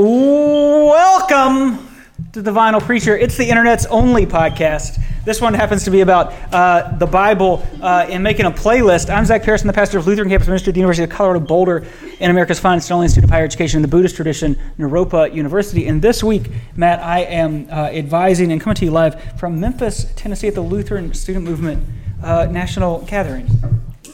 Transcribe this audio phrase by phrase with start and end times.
[0.00, 1.88] Welcome
[2.32, 3.18] to the Vinyl Preacher.
[3.18, 5.02] It's the internet's only podcast.
[5.24, 9.12] This one happens to be about uh, the Bible uh, and making a playlist.
[9.12, 11.84] I'm Zach Pearson, the pastor of Lutheran Campus Ministry at the University of Colorado Boulder
[12.20, 15.88] and America's finest only institute of higher education in the Buddhist tradition, Naropa University.
[15.88, 20.12] And this week, Matt, I am uh, advising and coming to you live from Memphis,
[20.14, 21.84] Tennessee at the Lutheran Student Movement
[22.22, 23.48] uh, National Gathering.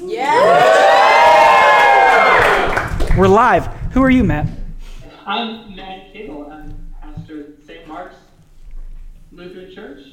[0.01, 0.39] Yeah!
[3.19, 3.66] We're live.
[3.93, 4.48] Who are you, Matt?
[5.27, 5.74] I'm
[9.44, 10.07] Lutheran Church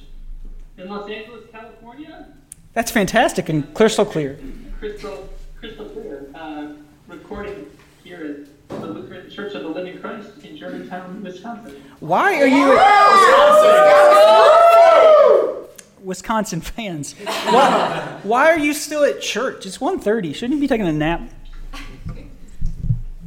[0.77, 2.27] in Los Angeles, California.
[2.73, 4.37] That's fantastic and crystal clear.
[4.79, 6.27] Crystal, crystal clear.
[6.35, 6.73] Uh,
[7.07, 7.67] recording
[8.03, 11.81] here at the Lutheran Church of the Living Christ in Germantown, Wisconsin.
[11.99, 12.77] Why are you
[16.03, 17.13] Wisconsin fans?
[17.13, 19.65] Why, why are you still at church?
[19.65, 20.35] It's 1.30.
[20.35, 21.21] Shouldn't you be taking a nap?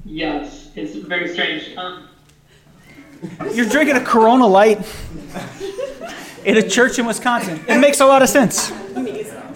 [0.05, 1.77] Yes, it's very strange.
[1.77, 2.09] Um,
[3.53, 4.87] You're drinking a Corona Light
[6.45, 7.61] in a church in Wisconsin.
[7.69, 8.71] It makes a lot of sense.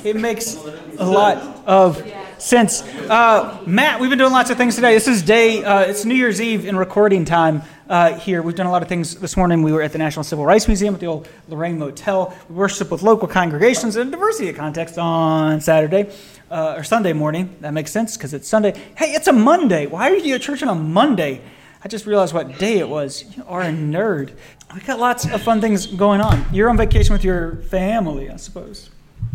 [0.05, 0.55] It makes
[0.99, 2.03] a lot of
[2.39, 2.83] sense.
[2.83, 4.95] Uh, Matt, we've been doing lots of things today.
[4.95, 8.43] This is day, uh, it's New Year's Eve in recording time uh, here.
[8.43, 9.63] We've done a lot of things this morning.
[9.63, 12.35] We were at the National Civil Rights Museum at the old Lorraine Motel.
[12.49, 16.11] We worship with local congregations in a diversity of context on Saturday.
[16.51, 17.55] Uh, or Sunday morning.
[17.61, 18.73] That makes sense because it's Sunday.
[18.97, 19.85] Hey, it's a Monday.
[19.85, 21.43] Why are you at church on a Monday?
[21.83, 23.25] I just realized what day it was.
[23.37, 24.33] You are a nerd.
[24.75, 26.45] We got lots of fun things going on.
[26.53, 28.91] You're on vacation with your family, I suppose,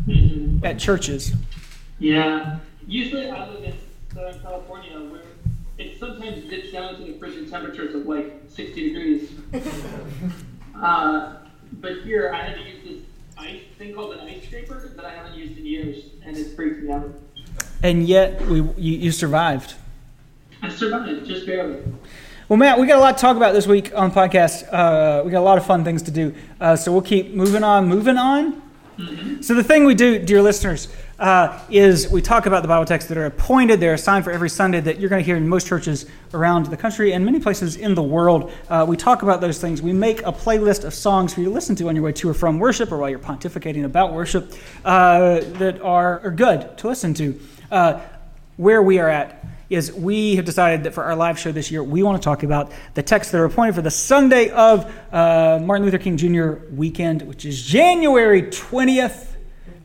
[0.06, 0.64] mhm.
[0.64, 1.34] at churches.
[2.00, 2.60] Yeah.
[2.86, 3.74] Usually I live in
[4.14, 5.22] Southern California where
[5.78, 9.32] it sometimes dips down to the freezing temperatures of like 60 degrees.
[10.82, 11.36] uh,
[11.74, 13.04] but here I had to use this
[13.38, 16.82] ice thing called an ice scraper that I haven't used in years, and it freaks
[16.82, 17.14] me out.
[17.82, 19.76] And yet, we, you, you survived.
[20.62, 21.82] I survived, just barely.
[22.50, 24.68] Well, Matt, we got a lot to talk about this week on the podcast.
[24.70, 26.36] Uh, we got a lot of fun things to do.
[26.60, 28.62] Uh, so we'll keep moving on, moving on.
[29.42, 33.08] So the thing we do, dear listeners, uh, is we talk about the Bible texts
[33.08, 33.80] that are appointed.
[33.80, 36.76] They're assigned for every Sunday that you're going to hear in most churches around the
[36.76, 38.52] country and many places in the world.
[38.70, 39.82] Uh, we talk about those things.
[39.82, 42.30] We make a playlist of songs for you to listen to on your way to
[42.30, 44.52] or from worship or while you're pontificating about worship
[44.84, 47.40] uh, that are, are good to listen to.
[47.72, 48.02] Uh,
[48.58, 49.44] where we are at
[49.74, 52.44] is we have decided that for our live show this year, we want to talk
[52.44, 56.66] about the texts that are appointed for the Sunday of uh, Martin Luther King Jr.
[56.72, 59.36] weekend, which is January 20th,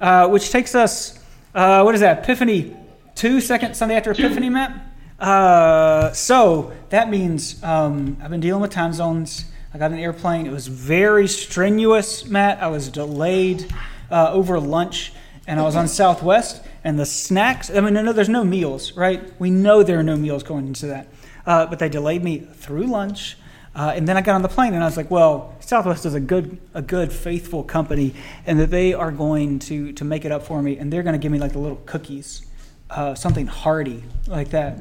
[0.00, 1.18] uh, which takes us,
[1.54, 2.76] uh, what is that, Epiphany
[3.14, 4.84] 2, second Sunday after Epiphany, Matt?
[5.18, 9.46] Uh, so that means um, I've been dealing with time zones.
[9.74, 10.46] I got an airplane.
[10.46, 12.62] It was very strenuous, Matt.
[12.62, 13.72] I was delayed
[14.10, 15.12] uh, over lunch,
[15.46, 16.62] and I was on Southwest.
[16.84, 19.32] And the snacks, I mean, no, there's no meals, right?
[19.38, 21.08] We know there are no meals going into that.
[21.46, 23.36] Uh, but they delayed me through lunch.
[23.74, 26.14] Uh, and then I got on the plane and I was like, well, Southwest is
[26.14, 28.14] a good, a good, faithful company,
[28.46, 31.12] and that they are going to, to make it up for me, and they're going
[31.12, 32.46] to give me like the little cookies,
[32.90, 34.80] uh, something hearty like that.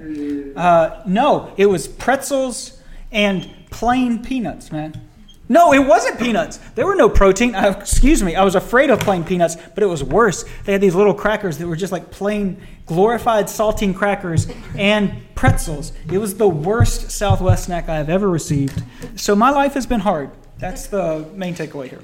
[0.55, 2.81] Uh, no, it was pretzels
[3.11, 5.06] and plain peanuts, man.
[5.49, 6.57] No, it wasn't peanuts.
[6.75, 7.55] There were no protein.
[7.55, 8.35] Uh, excuse me.
[8.35, 10.43] I was afraid of plain peanuts, but it was worse.
[10.65, 14.47] They had these little crackers that were just like plain glorified saltine crackers
[14.77, 15.93] and pretzels.
[16.11, 18.83] It was the worst Southwest snack I have ever received.
[19.15, 20.31] So my life has been hard.
[20.57, 22.01] That's the main takeaway here.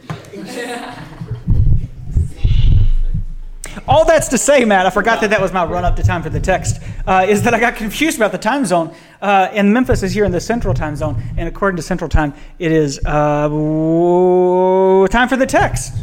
[3.88, 6.24] All that's to say, Matt, I forgot that that was my run up to time
[6.24, 8.96] for the text, uh, is that I got confused about the time zone.
[9.22, 11.22] Uh, and Memphis is here in the central time zone.
[11.38, 15.94] And according to central time, it is uh, w- time for the text.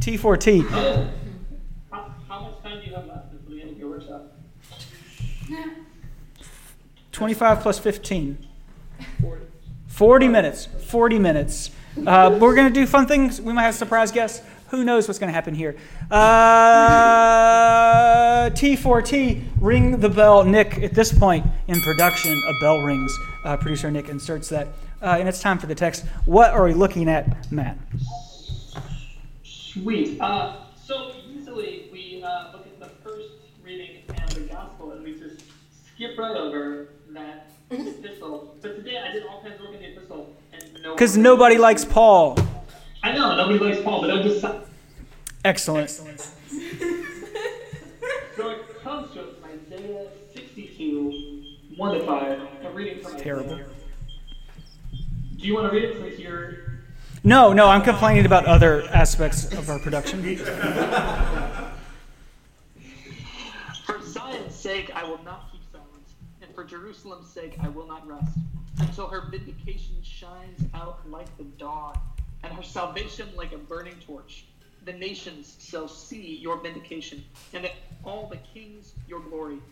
[0.00, 0.68] T4T.
[1.90, 4.32] How, how much time do you have left until the end of your workshop?
[7.12, 8.46] 25 plus 15.
[9.86, 10.66] 40 minutes.
[10.66, 11.70] 40 minutes.
[12.04, 13.40] Uh, we're going to do fun things.
[13.40, 14.44] We might have surprise guests.
[14.74, 15.76] Who knows what's going to happen here?
[16.10, 16.20] Uh,
[18.50, 20.42] T4T, ring the bell.
[20.42, 23.16] Nick, at this point in production, a bell rings.
[23.44, 24.66] Uh, producer Nick inserts that.
[25.00, 26.04] Uh, and it's time for the text.
[26.24, 27.78] What are we looking at, Matt?
[29.44, 30.20] Sweet.
[30.20, 33.28] Uh, so usually we uh, look at the first
[33.62, 35.44] reading and the gospel, and we just
[35.94, 38.56] skip right over that epistle.
[38.60, 40.94] But today I did all kinds of work in the epistle, and no.
[40.94, 42.36] Because nobody likes Paul.
[43.04, 44.40] I know nobody likes Paul, but I'm just.
[44.40, 44.62] So
[45.44, 45.90] Excellent.
[45.90, 46.00] So
[48.50, 51.44] it comes to us from Isaiah 62,
[51.76, 52.40] 1 to 5.
[52.64, 53.52] I'm reading from Terrible.
[53.52, 53.66] Isaiah.
[55.36, 56.54] Do you want to read it since you're.
[57.22, 60.22] No, no, I'm complaining about other aspects of our production.
[63.84, 68.06] For Zion's sake, I will not keep silence, and for Jerusalem's sake, I will not
[68.06, 68.38] rest.
[68.78, 71.98] until her vindication shines out like the dawn,
[72.44, 74.46] and her salvation like a burning torch.
[74.84, 77.24] The nations shall see your vindication,
[77.54, 77.68] and
[78.04, 79.62] all the kings your glory.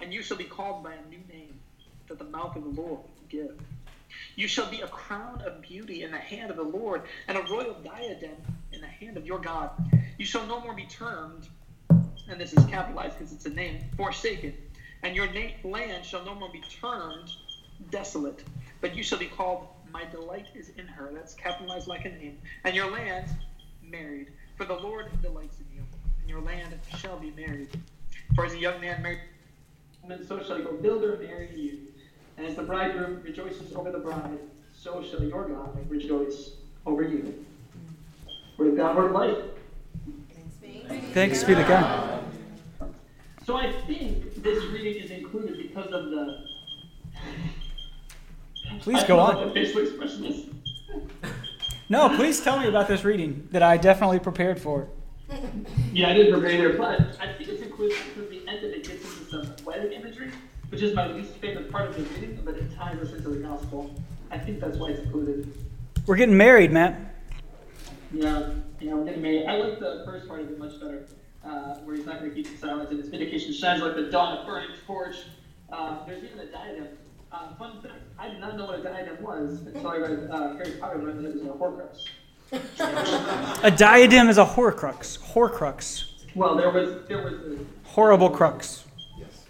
[0.00, 1.60] And you shall be called by a new name
[2.08, 3.56] that the mouth of the Lord will give.
[4.36, 7.42] You shall be a crown of beauty in the hand of the Lord, and a
[7.42, 9.70] royal diadem in the hand of your God.
[10.18, 11.48] You shall no more be termed,
[12.28, 14.54] and this is capitalized because it's a name, forsaken,
[15.02, 15.28] and your
[15.64, 17.30] land shall no more be termed
[17.90, 18.44] desolate,
[18.80, 21.10] but you shall be called, My delight is in her.
[21.14, 22.36] That's capitalized like a name.
[22.64, 23.30] And your land,
[23.82, 24.28] married.
[24.58, 25.82] For the Lord delights in you,
[26.20, 27.70] and your land shall be married.
[28.34, 29.20] For as a young man married,
[30.06, 31.78] and so shall your builder marry you.
[32.36, 34.38] And as the bridegroom rejoices over the bride,
[34.74, 36.50] so shall your God rejoice
[36.84, 37.46] over you.
[38.58, 39.38] Word of God, word of life.
[41.14, 42.22] Thanks be to God.
[43.46, 46.44] So I think this reading is included because of the.
[48.80, 49.36] Please I go on.
[49.36, 50.46] what the facial expression is.
[51.88, 54.88] No, please tell me about this reading that I definitely prepared for.
[55.92, 58.84] Yeah, I didn't prepare either, but I think it's included because the end of it
[58.84, 60.30] gets into some wedding imagery,
[60.70, 63.36] which is my least favorite part of the reading, but it ties us into the
[63.36, 63.94] gospel.
[64.30, 65.52] I think that's why it's included.
[66.06, 66.98] We're getting married, Matt.
[68.12, 69.46] Yeah, yeah, we're getting married.
[69.46, 71.06] I like the first part of it much better,
[71.44, 74.38] uh, where he's not going to keep silence and his vindication shines like the dawn
[74.38, 75.16] of burning torch.
[75.72, 76.88] Uh, there's even a diadem.
[77.32, 80.54] Uh, fun fact, I did not know what a diadem was until I read uh,
[80.56, 83.64] Harry Potter and learned that it was a Horcrux.
[83.64, 85.18] A diadem is a horcrux.
[85.18, 86.04] Horcrux.
[86.36, 88.84] Well, there was there was a Horrible crux.
[89.18, 89.46] Yes.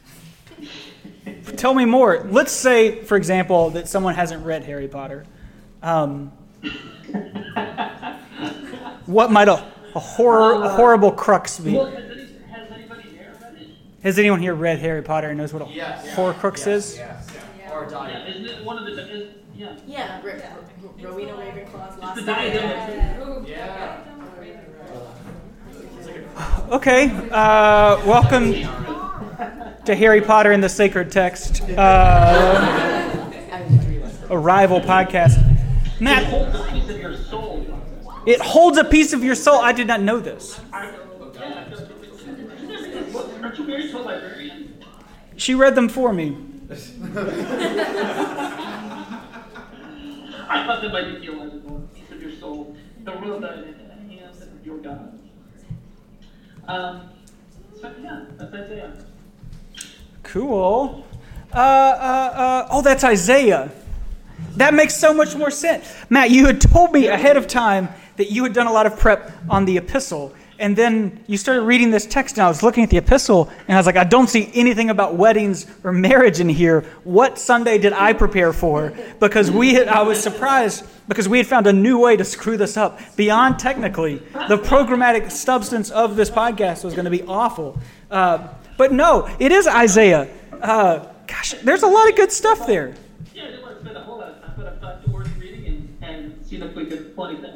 [1.57, 2.27] Tell me more.
[2.31, 5.27] Let's say, for example, that someone hasn't read Harry Potter.
[5.83, 6.33] Um,
[9.07, 9.63] what might a,
[9.95, 11.73] a horror, a horrible crux be?
[11.75, 13.69] Well, has, any, has anybody here read it?
[14.03, 16.07] Has anyone here read Harry Potter and knows what a Yes.
[16.15, 16.97] horcrux Yes, is?
[16.97, 17.16] Yes.
[17.77, 17.83] Yeah.
[17.83, 19.77] Or Yeah, isn't it one of the is, yeah?
[19.87, 20.33] Yeah, Ro-
[20.83, 23.45] Ro- Rowena Ravenclaw's It's lost the diadem.
[23.47, 24.01] Yeah.
[26.71, 27.11] Okay.
[27.31, 28.53] Uh, welcome
[29.85, 33.31] to Harry Potter and the Sacred Text, uh,
[34.31, 35.39] a rival podcast.
[35.97, 37.67] It Matt, holds a piece of your soul.
[38.27, 39.59] it holds a piece of your soul.
[39.61, 40.59] I did not know this.
[40.73, 40.97] Aren't
[43.59, 44.83] you married to a librarian?
[45.37, 46.37] She read them for me.
[46.69, 46.75] I
[50.67, 51.77] thought that might be theological.
[51.77, 52.77] A piece of your soul.
[53.05, 55.17] The that is in the hands of your God.
[56.67, 57.11] Um,
[57.81, 58.93] so yeah, that's Isaiah.
[60.25, 61.07] Cool.
[61.55, 63.71] Uh, uh, uh, oh, that's Isaiah.
[64.57, 65.95] That makes so much more sense.
[66.11, 68.99] Matt, you had told me ahead of time that you had done a lot of
[68.99, 70.35] prep on the epistle.
[70.59, 73.77] And then you started reading this text, and I was looking at the epistle, and
[73.77, 76.83] I was like, I don't see anything about weddings or marriage in here.
[77.05, 78.93] What Sunday did I prepare for?
[79.21, 82.57] Because we had, I was surprised because we had found a new way to screw
[82.57, 82.99] this up.
[83.17, 84.17] Beyond technically,
[84.49, 87.79] the programmatic substance of this podcast was going to be awful.
[88.11, 88.49] Uh,
[88.79, 90.29] but no, it is Isaiah.
[90.53, 92.95] Uh, gosh, there's a lot of good stuff there.
[93.35, 95.09] Yeah, I didn't want to spend a whole lot of time, but I thought it
[95.11, 97.56] worth reading and, and seeing if we could it.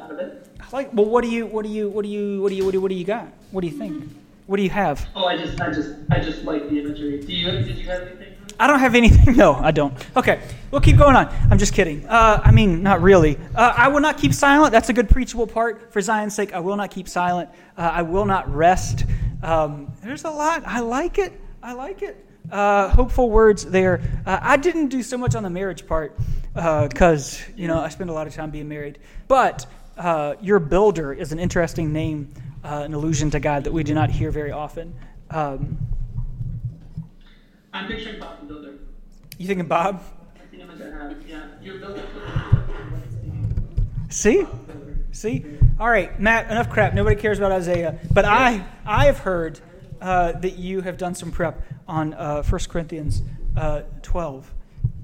[0.71, 2.71] Like, well, what do you, what do you, what do you, what do you, what
[2.71, 3.27] do you, what do you got?
[3.51, 4.09] What do you think?
[4.47, 5.07] What do you have?
[5.15, 7.19] Oh, I just, I just, I just like the imagery.
[7.21, 8.33] Do you, did you have anything?
[8.59, 9.35] I don't have anything.
[9.41, 9.93] No, I don't.
[10.15, 11.27] Okay, we'll keep going on.
[11.49, 12.05] I'm just kidding.
[12.07, 13.37] Uh, I mean, not really.
[13.55, 14.71] Uh, I will not keep silent.
[14.71, 15.91] That's a good preachable part.
[15.91, 17.49] For Zion's sake, I will not keep silent.
[17.77, 19.05] Uh, I will not rest.
[19.41, 20.63] Um, there's a lot.
[20.65, 21.33] I like it.
[21.63, 22.25] I like it.
[22.51, 24.01] Uh, hopeful words there.
[24.25, 26.17] Uh, I didn't do so much on the marriage part
[26.53, 28.99] because, you know, I spend a lot of time being married.
[29.27, 29.65] But
[30.01, 33.93] uh, your builder is an interesting name, uh, an allusion to God that we do
[33.93, 34.95] not hear very often.
[35.29, 35.77] Um,
[37.71, 38.73] I'm picturing Bob the Builder.
[39.37, 40.03] you thinking Bob?
[40.35, 41.27] That's the image I have.
[41.27, 42.03] Yeah, your builder.
[44.09, 44.45] See?
[45.11, 45.45] See?
[45.79, 46.93] All right, Matt, enough crap.
[46.93, 47.99] Nobody cares about Isaiah.
[48.11, 49.59] But I, I have heard
[50.01, 53.21] uh, that you have done some prep on uh, 1 Corinthians
[53.55, 54.51] uh, 12.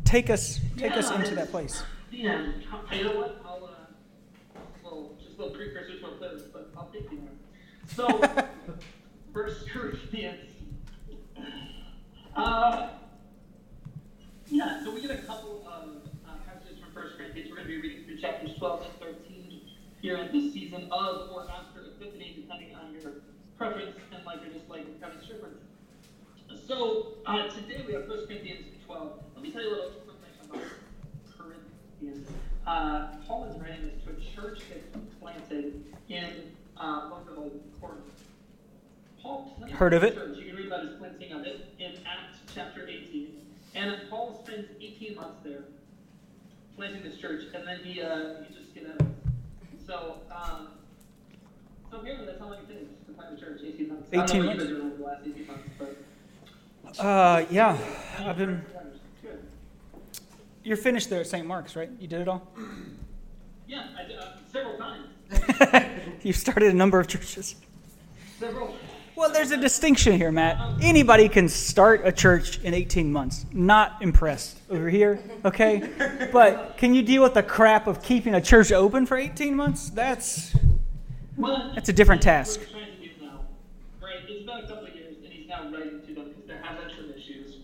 [0.06, 1.84] Take us, take us into that place.
[2.10, 2.52] Yeah,
[2.92, 3.47] you know what?
[5.38, 7.96] Well, just a little precursor to our playlist, but I'll take you there.
[7.96, 8.46] So,
[9.34, 10.52] First Corinthians.
[12.36, 12.90] Uh,
[14.48, 17.50] yeah, so we get a couple of uh, passages from First Corinthians.
[17.50, 19.62] We're going to be reading through chapters 12 and 13
[20.02, 23.14] here in this season of or after Epiphany, depending on your
[23.58, 25.64] preference and like or dislike of Kevin's preference.
[26.68, 29.12] So uh, today we have 1 Corinthians 12.
[29.36, 30.16] Let me tell you a little something
[30.50, 30.64] about
[31.38, 32.28] Corinthians.
[32.66, 36.26] Uh, Paul is writing this to a church that's planted in
[36.80, 37.28] uh, of
[37.82, 38.04] Corinth.
[39.22, 40.16] Paul Heard of it.
[40.16, 40.38] Church.
[40.38, 43.30] You can read about his planting of it in Acts chapter 18.
[43.76, 45.64] And Paul spends 18 months there.
[46.76, 49.08] planting this church, and then he uh, he just get out.
[49.86, 50.70] So um,
[51.90, 53.62] so apparently that's how long it takes to plant a church.
[53.64, 54.10] 18 months.
[54.12, 54.60] 18 I don't know months?
[54.60, 57.04] what you've been doing over the last 18 months, but.
[57.04, 57.78] Uh, yeah,
[58.20, 58.64] I've been.
[60.64, 61.46] You're finished there at St.
[61.46, 61.90] Mark's, right?
[62.00, 62.48] You did it all.
[63.68, 65.08] Yeah, I did, uh, several times.
[66.24, 67.56] You've started a number of churches.
[68.40, 68.74] Several.
[69.16, 70.58] Well, there's a distinction here, Matt.
[70.82, 73.46] Anybody can start a church in 18 months.
[73.52, 75.90] Not impressed over here, okay?
[76.32, 79.90] But can you deal with the crap of keeping a church open for 18 months?
[79.90, 80.56] That's
[81.76, 82.60] That's a different task.
[82.60, 83.42] What trying to do now,
[84.02, 84.16] right?
[84.30, 86.78] It's been a couple of years, and he's now writing to them because there have
[86.78, 87.56] been some issues.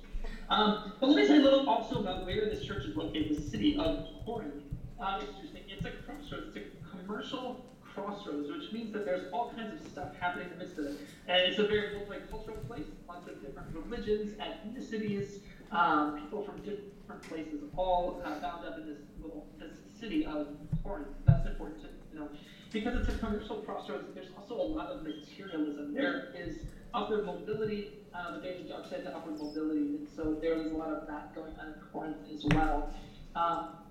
[0.49, 3.41] Um, but let me say a little also about where this church is located, the
[3.49, 4.55] city of Corinth.
[5.03, 5.63] Uh, it's interesting.
[5.67, 6.55] It's a crossroads.
[6.55, 10.63] It's a commercial crossroads, which means that there's all kinds of stuff happening in the
[10.63, 10.95] midst of it.
[11.27, 12.85] And it's a very multicultural place.
[13.05, 15.39] Lots of different religions, ethnicities,
[15.73, 20.47] um, people from different places, all uh, bound up in this little this city of
[20.85, 21.07] Corinth.
[21.27, 22.29] That's important to know.
[22.71, 25.93] Because it's a commercial crossroads, there's also a lot of materialism.
[25.93, 26.59] There is
[26.93, 27.89] upward mobility.
[28.15, 31.07] Uh, the David Job said to upward mobility, and so there is a lot of
[31.07, 32.93] that going on in Corinth as well.
[33.35, 33.82] Um,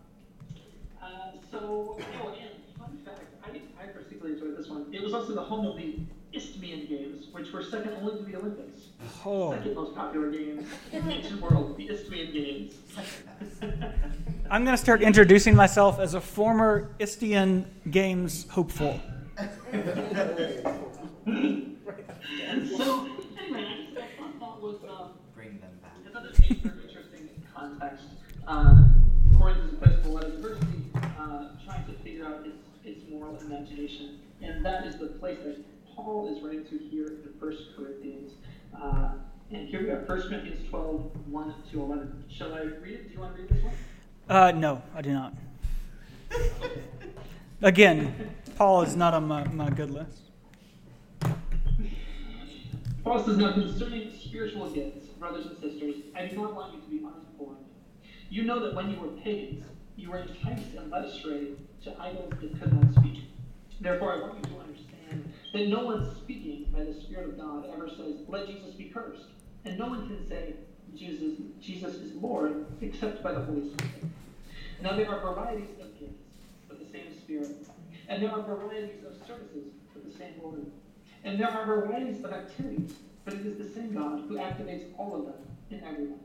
[1.03, 1.07] uh,
[1.51, 4.87] so, oh, and fun fact, I, I particularly enjoyed this one.
[4.93, 5.99] It was also the home of the
[6.33, 8.87] Isthmian Games, which were second only to the Olympics.
[9.25, 9.53] Oh.
[9.53, 12.75] Second most popular games in the ancient world, the Isthmian Games.
[14.51, 19.01] I'm going to start introducing myself as a former Isthmian Games hopeful.
[19.39, 19.45] so,
[21.27, 21.57] anyway,
[22.47, 25.93] I just thought that was um, Bring them back.
[26.07, 28.05] I thought this made for interesting context.
[28.47, 28.85] Uh,
[29.39, 32.57] Corinth is a place with a lot of diversity, uh, trying to figure out its,
[32.85, 35.59] its moral imagination, and that is the place that
[35.95, 38.33] Paul is writing to here in 1 Corinthians.
[38.81, 39.13] Uh,
[39.51, 42.25] and here we have 1 Corinthians 12, 1 to 11.
[42.29, 43.09] Shall I read it?
[43.09, 43.75] Do you want to read this one?
[44.29, 45.35] Uh, no, I do not.
[47.63, 50.23] Again, Paul is not on my, my good list.
[53.05, 56.87] Paul says, Now concerning spiritual gifts, brothers and sisters, I do not want you to
[56.89, 57.67] be uninformed.
[58.31, 59.65] You know that when you were pagans,
[59.97, 61.49] you were enticed and led astray
[61.85, 63.25] to idols that could not speak.
[63.83, 67.67] Therefore, I want you to understand that no one speaking by the Spirit of God
[67.75, 69.27] ever says, Let Jesus be cursed.
[69.65, 70.55] And no one can say,
[70.97, 74.05] Jesus, Jesus is Lord, except by the Holy Spirit.
[74.83, 76.23] Now there are varieties of gifts,
[76.69, 77.51] but the same Spirit.
[78.09, 80.65] And there are varieties of services, but the same Lord.
[81.25, 85.17] And there are varieties of activities, but it is the same God who activates all
[85.17, 86.21] of them in everyone.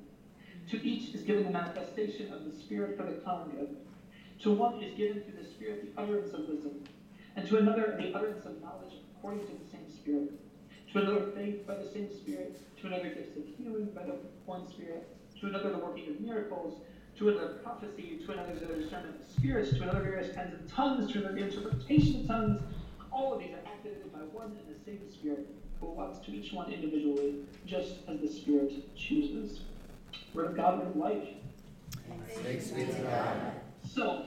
[0.70, 3.78] To each is given the manifestation of the Spirit for the common good.
[4.42, 6.84] To one is given through the Spirit the utterance of wisdom,
[7.38, 10.32] and to another the utterance of knowledge according to the same Spirit.
[10.94, 14.16] To another faith by the same Spirit, to another gifts of healing by the
[14.46, 15.08] one Spirit,
[15.40, 16.82] to another the working of miracles,
[17.18, 21.12] to another prophecy, to another the discernment of spirits, to another various kinds of tongues,
[21.12, 22.62] to another the interpretation of tongues.
[23.12, 25.48] All of these are activated by one and the same Spirit,
[25.80, 29.62] who allots to each one individually, just as the Spirit chooses.
[30.34, 31.28] Word of God, word of life.
[32.30, 33.54] Thanks be to God.
[33.84, 34.26] So,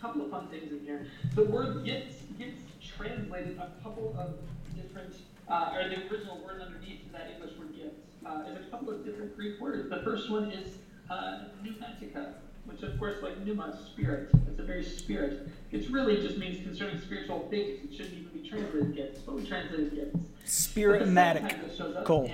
[0.00, 1.06] couple of fun things in here.
[1.34, 2.62] The word gifts gets
[2.96, 4.34] translated a couple of
[4.80, 5.14] different,
[5.48, 9.04] uh, or the original word underneath that English word gifts uh, is a couple of
[9.04, 9.88] different Greek words.
[9.90, 10.76] The first one is
[11.10, 12.34] uh, pneumatica,
[12.66, 14.30] which of course, like pneuma, spirit.
[14.48, 15.48] It's a very spirit.
[15.72, 17.80] It really just means concerning spiritual things.
[17.84, 20.12] It shouldn't even be translated gifts, but we translated gifts.
[20.12, 20.82] But the second
[21.14, 21.48] Spirimatic.
[21.50, 22.24] time that shows up Cool.
[22.26, 22.32] in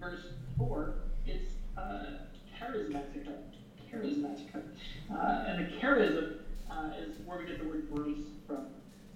[0.00, 0.26] verse
[0.58, 0.94] 4,
[1.26, 2.04] it's uh,
[2.60, 3.32] charismatica.
[3.92, 4.62] Charismatica.
[5.12, 6.36] Uh, and the charism
[6.70, 8.66] uh, is where we get the word grace from.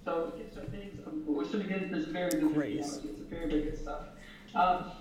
[0.05, 1.51] So it's are things of grace.
[1.53, 2.87] So again, this very good Grace.
[2.97, 3.09] theology.
[3.09, 4.01] It's very, very good stuff.
[4.55, 4.93] Um,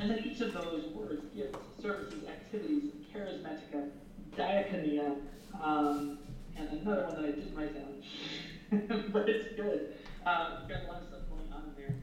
[0.00, 3.90] and then each of those words, gifts, services, activities, charismatica,
[4.36, 5.16] diaconia,
[5.60, 6.18] um,
[6.56, 9.94] and another one that I didn't write down, but it's good.
[10.24, 11.94] Uh, we've got a lot of stuff going on there.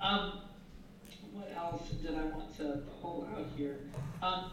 [0.00, 0.40] Um,
[1.32, 3.78] what else did I want to pull out here?
[4.22, 4.52] Um,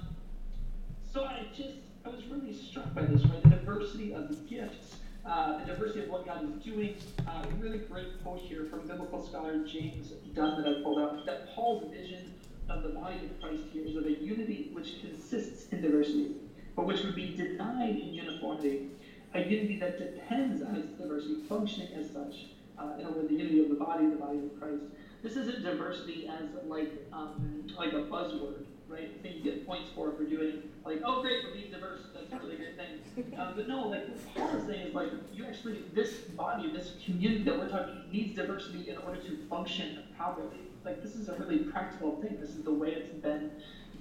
[1.13, 3.43] so I just, I was really struck by this, right?
[3.43, 6.95] The diversity of the gifts, uh, the diversity of what God is doing.
[7.27, 11.25] Uh, a really great quote here from biblical scholar James Dunn that I pulled out,
[11.27, 12.33] that Paul's vision
[12.69, 16.35] of the body of Christ here is of a unity which consists in diversity,
[16.75, 18.89] but which would be denied in uniformity.
[19.33, 22.47] A unity that depends on its diversity, functioning as such.
[22.77, 24.81] Uh, in words, the unity of the body, the body of Christ.
[25.21, 29.11] This isn't diversity as like um, like a buzzword, right?
[29.17, 32.01] I think you get points for for doing like, oh great, we're being diverse.
[32.13, 33.33] That's a really great thing.
[33.51, 36.93] Um, but no, like what Paul is saying is like you actually this body, this
[37.05, 40.57] community that we're talking needs diversity in order to function properly.
[40.85, 42.37] Like this is a really practical thing.
[42.39, 43.51] This is the way it's been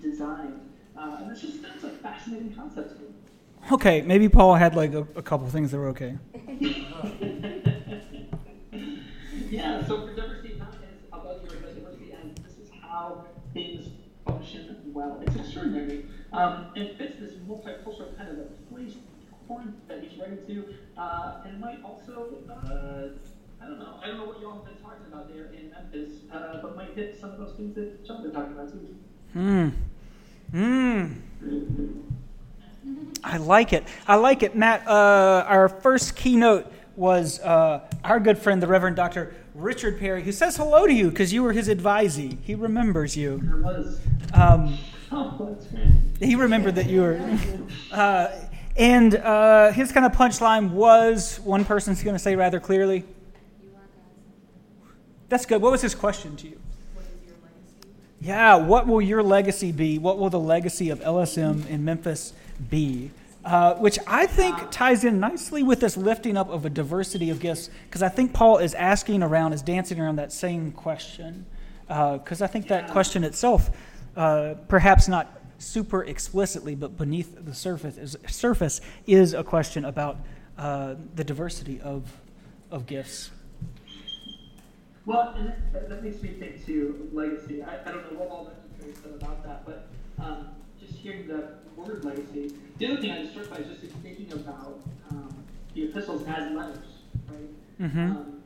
[0.00, 0.60] designed,
[0.96, 3.08] uh, and it's just that's a fascinating concept to me.
[3.72, 6.16] Okay, maybe Paul had like a, a couple things that were okay.
[9.50, 13.88] Yeah, so for diversity not as above you, but diversity as this is how things
[14.24, 15.20] function well.
[15.26, 16.06] It's extraordinary.
[16.32, 18.94] Um, and fits this multicultural kind of a place
[19.50, 20.64] form that he's writing to,
[20.96, 23.08] uh, and might also, uh,
[23.60, 26.20] I don't know, I don't know what y'all have been talking about there in Memphis,
[26.32, 28.94] uh, but might hit some of those things that John been talking about too.
[29.32, 29.68] Hmm.
[30.52, 31.06] Hmm.
[33.24, 33.84] I like it.
[34.06, 34.86] I like it, Matt.
[34.86, 39.34] Uh, our first keynote was uh, our good friend, the Reverend Dr.
[39.56, 42.38] Richard Perry, who says hello to you because you were his advisee.
[42.44, 43.40] He remembers you.
[43.42, 44.00] There was.
[44.32, 44.78] Um,
[45.12, 45.58] Oh,
[46.20, 47.38] he remembered that you were.
[47.92, 48.28] Uh,
[48.76, 53.04] and uh, his kind of punchline was one person's going to say rather clearly.
[55.28, 55.62] That's good.
[55.62, 56.60] What was his question to you?
[58.20, 59.96] Yeah, what will your legacy be?
[59.98, 62.34] What will the legacy of LSM in Memphis
[62.68, 63.10] be?
[63.42, 67.40] Uh, which I think ties in nicely with this lifting up of a diversity of
[67.40, 71.46] gifts, because I think Paul is asking around, is dancing around that same question.
[71.88, 73.70] Because I think that question itself,
[74.16, 80.18] uh, perhaps not super explicitly, but beneath the surface is, surface, is a question about
[80.58, 82.10] uh, the diversity of,
[82.70, 83.30] of gifts.
[85.06, 87.62] Well, and that, that makes me think too legacy.
[87.62, 89.88] I, I don't know what all that said about that, but
[90.22, 90.48] um,
[90.78, 92.54] just hearing the word legacy.
[92.78, 95.34] The other thing I was struck by is just thinking about um,
[95.74, 96.86] the epistles as letters,
[97.28, 97.80] right?
[97.80, 97.98] Mm-hmm.
[97.98, 98.42] Um,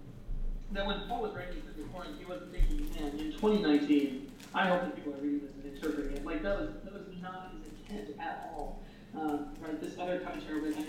[0.73, 4.83] that when Paul was writing this before, he wasn't thinking, man, in 2019, I hope
[4.83, 6.25] that people are reading this and interpreting it.
[6.25, 6.94] Like that was that was
[7.25, 8.83] not his intent at all.
[9.17, 9.81] Um, right?
[9.81, 10.89] This other commentary was, just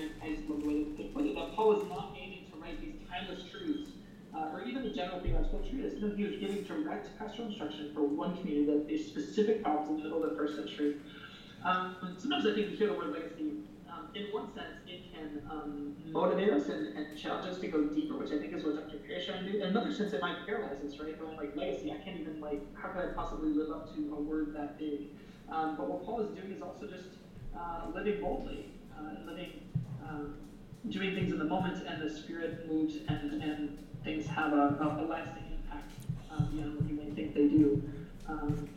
[0.50, 3.92] love the way that Paul was not aiming to write these timeless truths
[4.36, 5.94] uh, or even the general theological treatise.
[6.02, 9.98] No, he was giving direct pastoral instruction for one community that faced specific problems in
[9.98, 10.98] the middle of the first century.
[11.64, 13.64] Um, sometimes I think we hear the word legacy.
[13.90, 17.84] Um, in one sense, it can um, motivate us and, and challenge us to go
[17.86, 18.98] deeper, which I think is what Dr.
[18.98, 19.58] Perry is trying to do.
[19.60, 21.18] In another sense, it might paralyze us, right?
[21.20, 24.22] Going like legacy, I can't even like, how could I possibly live up to a
[24.22, 25.08] word that big?
[25.52, 27.06] Um, but what Paul is doing is also just
[27.58, 29.62] uh, living boldly, uh, living,
[30.08, 30.36] um,
[30.90, 35.04] doing things in the moment, and the Spirit moves, and, and things have a, a,
[35.04, 35.92] a lasting impact
[36.32, 37.82] uh, beyond what you may think they do.
[38.28, 38.68] Um,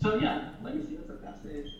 [0.00, 0.96] so yeah, legacy.
[0.96, 1.72] That's a fascinating.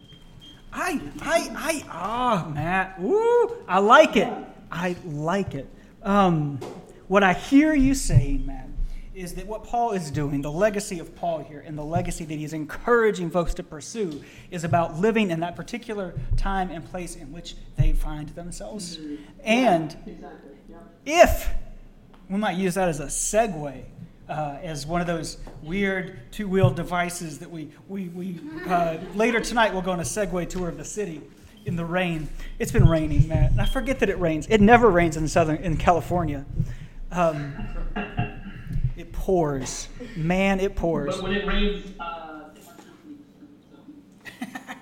[0.73, 4.33] I, I, I, ah, Matt, woo, I like it.
[4.71, 5.67] I like it.
[6.03, 6.61] Um,
[7.09, 8.66] what I hear you saying, Matt,
[9.17, 12.35] is that what Paul is doing, the legacy of Paul here, and the legacy that
[12.35, 17.33] he's encouraging folks to pursue, is about living in that particular time and place in
[17.33, 18.99] which they find themselves.
[19.43, 20.51] And Exactly.
[20.69, 20.77] Yeah.
[21.07, 21.49] if
[22.29, 23.85] we might use that as a segue,
[24.29, 29.73] uh, as one of those weird two-wheel devices that we we, we uh, later tonight
[29.73, 31.23] we'll go on a Segway tour of the city
[31.65, 32.29] in the rain.
[32.59, 33.53] It's been raining, Matt.
[33.53, 34.47] And I forget that it rains.
[34.51, 36.45] It never rains in southern in California.
[37.13, 37.55] Um,
[38.97, 40.61] it pours, man.
[40.61, 41.17] It pours.
[41.17, 44.77] But when it rains, uh, it wants to leave.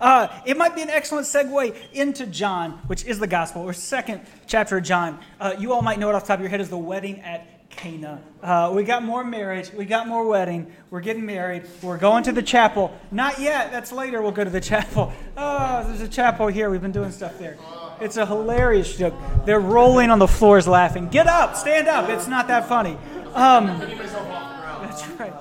[0.00, 4.22] Uh, it might be an excellent segue into John, which is the gospel, or second
[4.46, 5.20] chapter of John.
[5.38, 7.20] Uh, you all might know it off the top of your head as the wedding
[7.20, 8.20] at Cana.
[8.42, 9.72] Uh, we got more marriage.
[9.72, 10.72] We got more wedding.
[10.90, 11.64] We're getting married.
[11.82, 12.92] We're going to the chapel.
[13.12, 13.70] Not yet.
[13.70, 14.20] That's later.
[14.20, 15.12] We'll go to the chapel.
[15.36, 16.68] Oh, there's a chapel here.
[16.68, 17.56] We've been doing stuff there.
[18.00, 19.14] It's a hilarious joke.
[19.44, 21.08] They're rolling on the floors laughing.
[21.08, 21.56] Get up.
[21.56, 22.08] Stand up.
[22.08, 22.96] It's not that funny.
[23.34, 25.32] Um, that's right.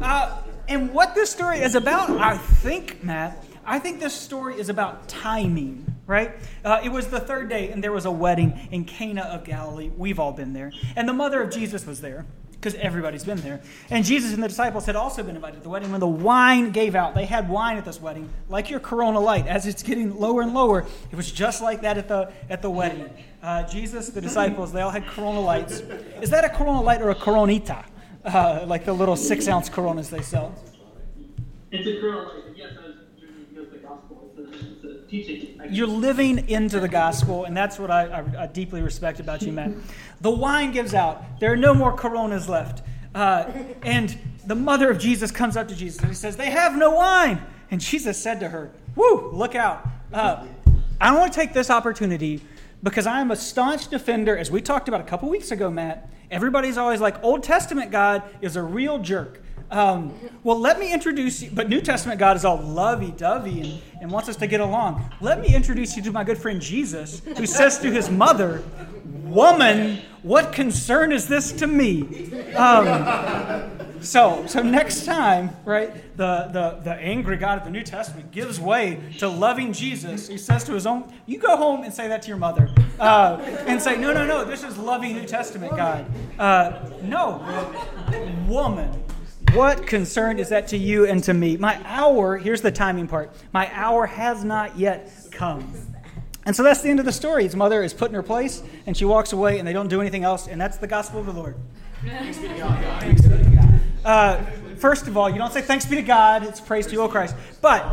[0.00, 4.68] Uh, and what this story is about, I think, Matt, I think this story is
[4.68, 6.32] about timing, right?
[6.64, 9.90] Uh, it was the third day, and there was a wedding in Cana of Galilee.
[9.96, 10.72] We've all been there.
[10.96, 12.26] And the mother of Jesus was there,
[12.62, 13.60] because everybody's been there.
[13.90, 15.90] And Jesus and the disciples had also been invited to the wedding.
[15.90, 19.48] When the wine gave out, they had wine at this wedding, like your Corona Light.
[19.48, 22.70] As it's getting lower and lower, it was just like that at the, at the
[22.70, 23.10] wedding.
[23.42, 25.80] Uh, Jesus, the disciples, they all had Corona Lights.
[26.20, 27.84] Is that a Corona Light or a Coronita?
[28.24, 30.54] Uh, like the little six ounce Coronas they sell.
[31.72, 32.44] It's a Corona Light.
[32.54, 34.30] yes, I was drinking because the gospel.
[34.38, 35.60] It's a, it's a teaching.
[35.70, 39.52] You're living into the gospel, and that's what I, I, I deeply respect about you,
[39.52, 39.72] Matt.
[40.20, 41.38] The wine gives out.
[41.38, 42.82] There are no more coronas left.
[43.14, 46.76] Uh, and the mother of Jesus comes up to Jesus and he says, They have
[46.76, 47.42] no wine.
[47.70, 49.86] And Jesus said to her, Woo, look out.
[50.12, 50.46] Uh,
[51.00, 52.40] I want to take this opportunity
[52.82, 56.08] because I am a staunch defender, as we talked about a couple weeks ago, Matt.
[56.30, 59.42] Everybody's always like, Old Testament God is a real jerk.
[59.72, 60.12] Um,
[60.44, 64.10] well, let me introduce you, but New Testament God is all lovey dovey and, and
[64.10, 65.10] wants us to get along.
[65.20, 68.62] Let me introduce you to my good friend Jesus, who says to his mother,
[69.24, 72.52] Woman, what concern is this to me?
[72.52, 73.70] Um,
[74.02, 78.58] So, so next time, right, the, the, the angry God of the New Testament gives
[78.58, 80.26] way to loving Jesus.
[80.26, 82.68] He says to his own, you go home and say that to your mother.
[82.98, 86.04] Uh, and say, no, no, no, this is loving New Testament God.
[86.36, 87.38] Uh, no,
[88.48, 88.90] woman.
[89.52, 91.58] What concern is that to you and to me?
[91.58, 95.70] My hour, here's the timing part, my hour has not yet come.
[96.46, 97.42] And so that's the end of the story.
[97.44, 100.00] His mother is put in her place, and she walks away, and they don't do
[100.00, 101.56] anything else, and that's the gospel of the Lord.
[102.02, 103.80] Thanks be to God.
[104.06, 104.42] Uh,
[104.78, 107.08] first of all, you don't say thanks be to God, it's praise to you, O
[107.08, 107.36] Christ.
[107.60, 107.84] But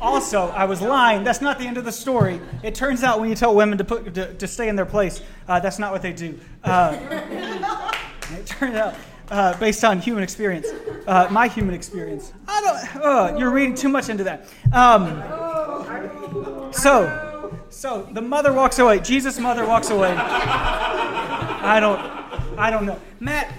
[0.00, 1.24] also, I was lying.
[1.24, 2.40] That's not the end of the story.
[2.62, 5.20] It turns out when you tell women to, put, to, to stay in their place,
[5.48, 6.38] uh, that's not what they do.
[6.62, 6.96] Uh,
[8.38, 8.94] it turns out,
[9.30, 10.68] uh, based on human experience,
[11.06, 12.32] uh, my human experience.
[12.46, 13.04] I don't.
[13.04, 14.48] Uh, you're reading too much into that.
[14.72, 15.22] Um,
[16.72, 19.00] so, so the mother walks away.
[19.00, 20.14] Jesus' mother walks away.
[20.16, 21.98] I don't.
[22.58, 22.98] I don't know.
[23.20, 23.52] Matt,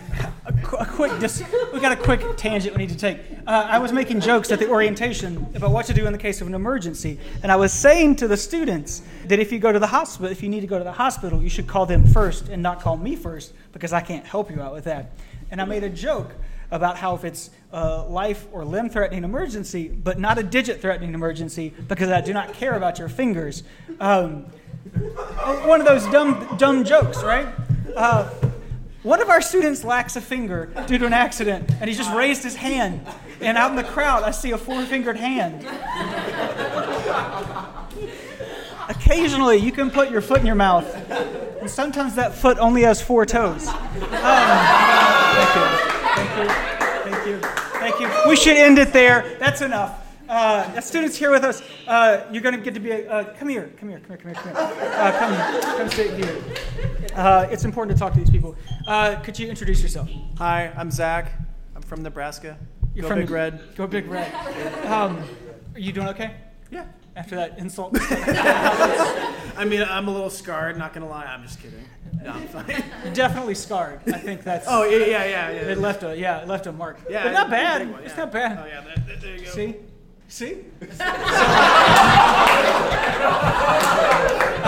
[0.46, 1.20] a, qu- a quick.
[1.20, 3.20] Just, we got a quick tangent we need to take.
[3.46, 6.42] Uh, I was making jokes at the orientation about what to do in the case
[6.42, 9.80] of an emergency, and I was saying to the students that if you go to
[9.80, 12.50] the hospital, if you need to go to the hospital, you should call them first
[12.50, 15.12] and not call me first because I can't help you out with that.
[15.52, 16.34] And I made a joke
[16.72, 21.14] about how if it's a life or limb threatening emergency, but not a digit threatening
[21.14, 23.64] emergency, because I do not care about your fingers.
[24.00, 24.46] Um,
[25.66, 27.48] one of those dumb, dumb jokes, right?
[27.96, 28.30] Uh,
[29.04, 32.44] one of our students lacks a finger due to an accident, and he just raised
[32.44, 33.06] his hand.
[33.40, 35.66] And out in the crowd, I see a four fingered hand.
[38.90, 40.86] Occasionally, you can put your foot in your mouth,
[41.62, 43.68] and sometimes that foot only has four toes.
[43.68, 43.76] Um,
[46.38, 46.50] you.
[46.50, 47.39] Thank you.
[47.80, 48.10] Thank you.
[48.28, 49.38] We should end it there.
[49.39, 50.04] That's enough.
[50.30, 53.10] Uh, students here with us, uh, you're going to get to be a.
[53.10, 53.71] Uh, come here.
[53.78, 54.00] Come here.
[54.00, 54.17] Come here.
[54.17, 54.36] Come here.
[54.36, 54.91] Come here.
[54.91, 56.41] Uh, come, come sit here.
[57.15, 58.56] Uh, it's important to talk to these people.
[58.86, 60.10] Uh, could you introduce yourself?
[60.38, 61.32] Hi, I'm Zach.
[61.76, 62.58] I'm from Nebraska.
[62.93, 63.76] You're Go from Big Red.
[63.76, 64.34] Go Big Red.
[64.86, 65.23] Um,
[65.73, 66.36] are you doing okay.
[67.18, 67.98] After that insult?
[68.00, 70.78] I mean, I'm a little scarred.
[70.78, 71.26] Not gonna lie.
[71.26, 71.84] I'm just kidding.
[72.24, 72.84] No, I'm fine.
[73.14, 74.00] Definitely scarred.
[74.08, 74.66] I think that's.
[74.70, 75.72] oh yeah, yeah, yeah, yeah.
[75.72, 77.00] It left a yeah, it left a mark.
[77.10, 77.80] yeah, but not it's bad.
[77.80, 78.60] big one, It's not bad.
[78.60, 79.52] Oh yeah, there, there- there you go.
[79.52, 79.76] See?
[80.30, 80.58] See?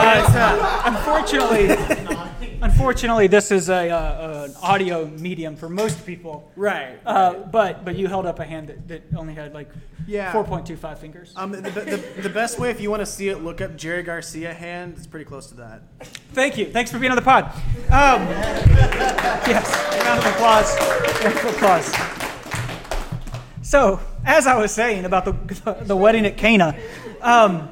[0.01, 1.67] Uh, it's, uh, unfortunately,
[2.61, 6.51] unfortunately, this is a, uh, an audio medium for most people.
[6.55, 6.99] Right.
[7.05, 9.69] Uh, but but you held up a hand that, that only had like
[10.07, 10.31] Yeah.
[10.33, 11.33] 4.25 fingers.
[11.35, 14.03] Um, the, the, the best way, if you want to see it, look up Jerry
[14.03, 14.95] Garcia hand.
[14.97, 15.83] It's pretty close to that.
[16.33, 16.65] Thank you.
[16.71, 17.45] Thanks for being on the pod.
[17.45, 18.27] Um,
[19.47, 19.69] yes,
[20.05, 20.77] round of applause.
[21.23, 22.19] Round of applause.
[23.61, 26.75] So, as I was saying about the, the wedding at Cana,
[27.21, 27.69] um,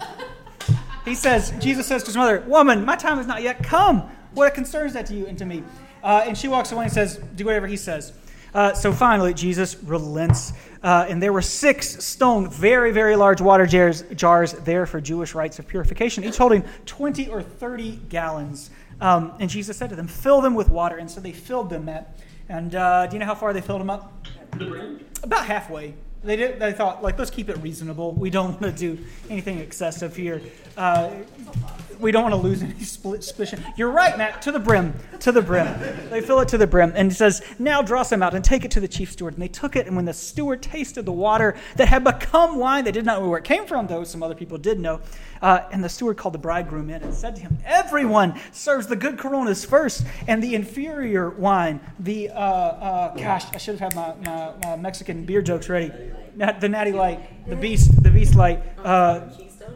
[1.05, 4.09] he says, Jesus says to his mother, Woman, my time has not yet come.
[4.37, 5.63] What concerns that to you and to me?
[6.03, 8.13] Uh, and she walks away and says, Do whatever he says.
[8.53, 10.53] Uh, so finally, Jesus relents.
[10.83, 15.33] Uh, and there were six stone, very, very large water jars, jars there for Jewish
[15.33, 18.69] rites of purification, each holding 20 or 30 gallons.
[19.01, 20.97] Um, and Jesus said to them, Fill them with water.
[20.97, 22.19] And so they filled them, Matt.
[22.47, 24.23] And uh, do you know how far they filled them up?
[25.23, 25.95] About halfway.
[26.23, 26.59] They did.
[26.59, 28.13] They thought, like, let's keep it reasonable.
[28.13, 30.43] We don't want to do anything excessive here.
[30.77, 31.09] Uh,
[31.99, 33.63] we don't want to lose any split suspicion.
[33.75, 34.43] You're right, Matt.
[34.43, 34.93] To the brim.
[35.21, 35.67] To the brim.
[36.11, 38.63] They fill it to the brim, and it says, "Now draw some out and take
[38.63, 41.11] it to the chief steward." And they took it, and when the steward tasted the
[41.11, 44.21] water that had become wine, they did not know where it came from, though some
[44.21, 45.01] other people did know.
[45.41, 48.95] Uh, and the steward called the bridegroom in and said to him, "Everyone serves the
[48.95, 53.95] good Coronas first, and the inferior wine, the uh, uh, gosh, I should have had
[53.95, 55.91] my, my, my Mexican beer jokes ready.
[56.35, 58.61] The Natty Light, the Beast, the Beast Light.
[58.83, 59.21] Uh,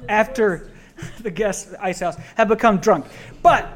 [0.08, 0.71] after
[1.22, 3.06] the guests at the Ice House have become drunk,
[3.42, 3.68] but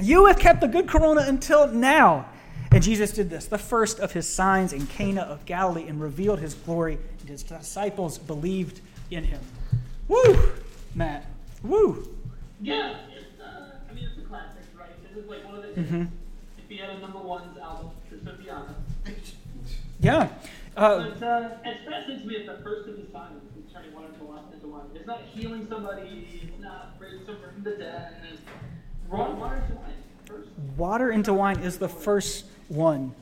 [0.00, 2.26] you have kept the good Corona until now."
[2.72, 6.40] And Jesus did this, the first of his signs in Cana of Galilee, and revealed
[6.40, 8.80] his glory, and his disciples believed
[9.12, 9.40] in him.
[10.08, 10.36] Woo,
[10.94, 11.24] Matt.
[11.62, 12.08] Woo.
[12.60, 14.88] Yeah, it's, uh, I mean, it's a classic, right?
[15.08, 16.02] This is like one of the, Mm-hmm.
[16.58, 18.74] if you had a number one's album, this would be on
[19.06, 19.14] it.
[20.00, 20.28] Yeah.
[20.76, 23.94] Uh, But uh, it's fascinating to me it's the first of the signs is turning
[23.94, 24.40] water into wine.
[24.52, 24.82] Into wine.
[25.04, 28.38] It's not healing somebody, it's not someone from the dead.
[29.10, 30.44] Raw water to wine
[30.78, 33.14] water into wine is the first one.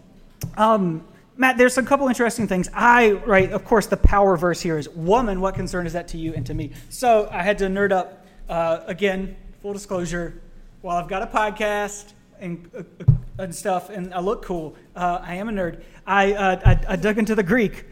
[0.57, 1.05] Um,
[1.37, 2.71] Matt, there's a couple interesting things.
[2.73, 6.18] I, right, of course, the power verse here is woman, what concern is that to
[6.18, 6.71] you and to me?
[6.88, 8.27] So I had to nerd up.
[8.49, 10.40] Uh, again, full disclosure,
[10.83, 15.35] while I've got a podcast and, uh, and stuff, and I look cool, uh, I
[15.35, 15.83] am a nerd.
[16.07, 17.87] I, uh, I, I dug into the Greek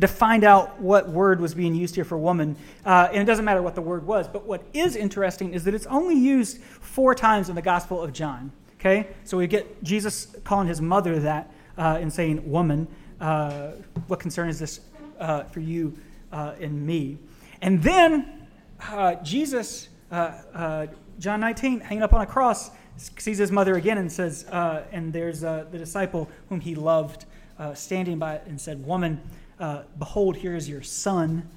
[0.00, 2.56] to find out what word was being used here for woman.
[2.84, 5.74] Uh, and it doesn't matter what the word was, but what is interesting is that
[5.74, 8.52] it's only used four times in the Gospel of John.
[8.78, 9.08] Okay?
[9.24, 12.86] So we get Jesus calling his mother that uh, and saying woman.
[13.20, 13.72] uh,
[14.06, 14.80] what concern is this
[15.18, 15.96] uh, for you
[16.32, 17.18] uh, and me?
[17.62, 18.46] And then
[18.90, 24.44] uh, Jesus, John 19, hanging up on a cross, sees his mother again and says,
[24.92, 27.24] and there's the disciple whom he loved
[27.58, 29.20] uh, standing by and said, Woman,
[29.60, 31.48] uh, behold, here is your son.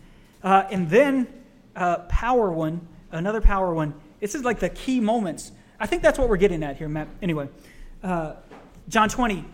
[0.43, 1.27] Uh, and then
[1.75, 3.93] uh, power one, another power one.
[4.19, 5.51] This is like the key moments.
[5.79, 7.07] I think that's what we're getting at here, Matt.
[7.21, 7.49] Anyway,
[8.03, 8.33] uh,
[8.87, 9.45] John 20,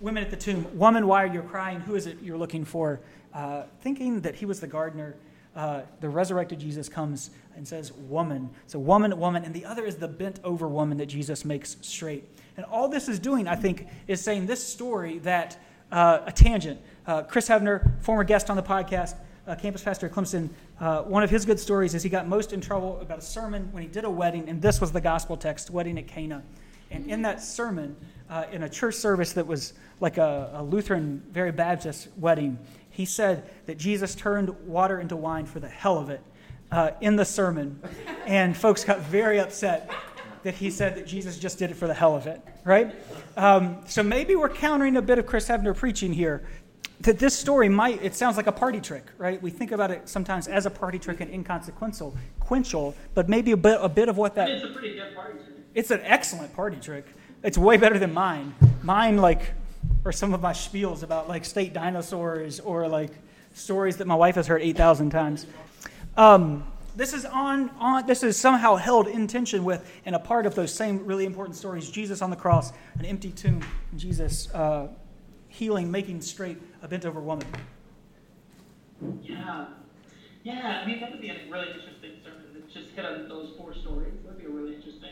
[0.00, 0.66] women at the tomb.
[0.76, 1.80] Woman, why are you crying?
[1.80, 3.00] Who is it you're looking for?
[3.34, 5.16] Uh, thinking that he was the gardener,
[5.56, 8.50] uh, the resurrected Jesus comes and says, Woman.
[8.66, 9.44] So, woman, woman.
[9.44, 12.24] And the other is the bent over woman that Jesus makes straight.
[12.56, 15.58] And all this is doing, I think, is saying this story that
[15.90, 16.80] uh, a tangent.
[17.08, 19.14] Uh, Chris Hebner, former guest on the podcast,
[19.46, 22.52] uh, campus pastor at Clemson, uh, one of his good stories is he got most
[22.52, 25.34] in trouble about a sermon when he did a wedding, and this was the gospel
[25.34, 26.42] text, Wedding at Cana.
[26.90, 27.96] And in that sermon,
[28.28, 32.58] uh, in a church service that was like a, a Lutheran, very Baptist wedding,
[32.90, 36.20] he said that Jesus turned water into wine for the hell of it
[36.70, 37.80] uh, in the sermon.
[38.26, 39.90] And folks got very upset
[40.42, 42.94] that he said that Jesus just did it for the hell of it, right?
[43.36, 46.46] Um, so maybe we're countering a bit of Chris Hebner preaching here.
[47.00, 49.40] That this story might, it sounds like a party trick, right?
[49.40, 53.78] We think about it sometimes as a party trick and inconsequential, but maybe a bit,
[53.80, 55.56] a bit of what that it's a pretty good party trick.
[55.74, 57.06] it's an excellent party trick.
[57.44, 58.52] It's way better than mine.
[58.82, 59.52] Mine, like,
[60.04, 63.10] or some of my spiels about like state dinosaurs or like
[63.54, 65.46] stories that my wife has heard 8,000 times.
[66.16, 66.64] Um,
[66.96, 70.56] this is on, on, this is somehow held in tension with and a part of
[70.56, 73.62] those same really important stories Jesus on the cross, an empty tomb,
[73.96, 74.88] Jesus uh,
[75.58, 77.46] healing, making straight a bent over woman.
[79.22, 79.66] Yeah.
[80.44, 83.54] Yeah, I mean, that would be a really interesting sermon that just hit on those
[83.58, 84.14] four stories.
[84.24, 85.10] That would be a really interesting.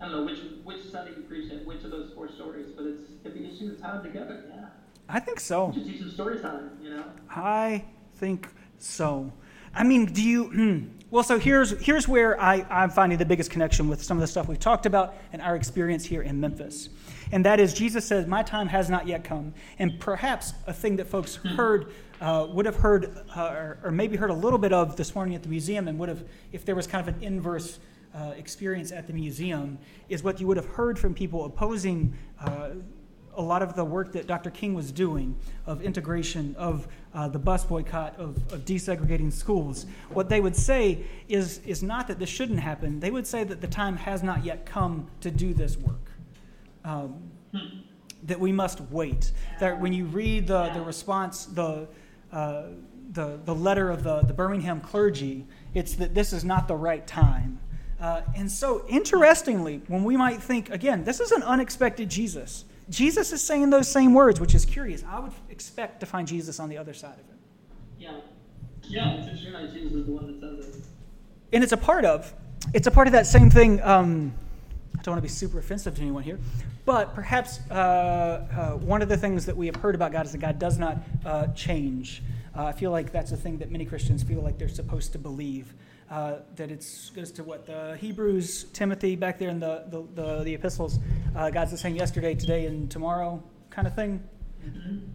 [0.00, 2.86] I don't know which which Sunday you preach it, which of those four stories, but
[2.86, 4.44] it's it'd be interesting to tie them together.
[4.48, 4.66] Yeah.
[5.08, 5.72] I think so.
[5.74, 7.04] Just do some storytelling, you know?
[7.28, 7.84] I
[8.16, 8.48] think
[8.78, 9.32] so.
[9.74, 10.44] I mean, do you?
[10.44, 10.78] Hmm.
[11.10, 14.26] Well, so here's here's where I, I'm finding the biggest connection with some of the
[14.26, 16.90] stuff we've talked about and our experience here in Memphis,
[17.32, 20.96] and that is Jesus says, "My time has not yet come," and perhaps a thing
[20.96, 24.72] that folks heard uh, would have heard uh, or, or maybe heard a little bit
[24.72, 27.22] of this morning at the museum, and would have if there was kind of an
[27.22, 27.78] inverse.
[28.12, 32.70] Uh, experience at the museum is what you would have heard from people opposing uh,
[33.36, 34.50] a lot of the work that Dr.
[34.50, 40.28] King was doing of integration, of uh, the bus boycott, of, of desegregating schools, what
[40.28, 43.00] they would say is, is not that this shouldn't happen.
[43.00, 46.09] They would say that the time has not yet come to do this work.
[46.84, 47.30] Um,
[48.24, 49.32] that we must wait.
[49.60, 51.88] That when you read the, the response, the,
[52.32, 52.62] uh,
[53.12, 57.06] the, the letter of the, the Birmingham clergy, it's that this is not the right
[57.06, 57.58] time.
[58.00, 62.64] Uh, and so, interestingly, when we might think, again, this is an unexpected Jesus.
[62.88, 65.04] Jesus is saying those same words, which is curious.
[65.06, 67.38] I would expect to find Jesus on the other side of it.
[67.98, 68.20] Yeah.
[68.82, 70.84] Yeah, it's interesting that Jesus is the one that says it.
[71.52, 72.32] And it's a part of,
[72.72, 73.80] it's a part of that same thing.
[73.82, 74.32] Um,
[75.00, 76.38] I don't want to be super offensive to anyone here,
[76.84, 80.32] but perhaps uh, uh, one of the things that we have heard about God is
[80.32, 82.22] that God does not uh, change.
[82.54, 85.18] Uh, I feel like that's a thing that many Christians feel like they're supposed to
[85.18, 85.72] believe.
[86.10, 86.84] Uh, that it
[87.14, 90.98] goes to what the Hebrews, Timothy, back there in the the, the, the epistles.
[91.34, 94.22] Uh, God's the same yesterday, today, and tomorrow, kind of thing.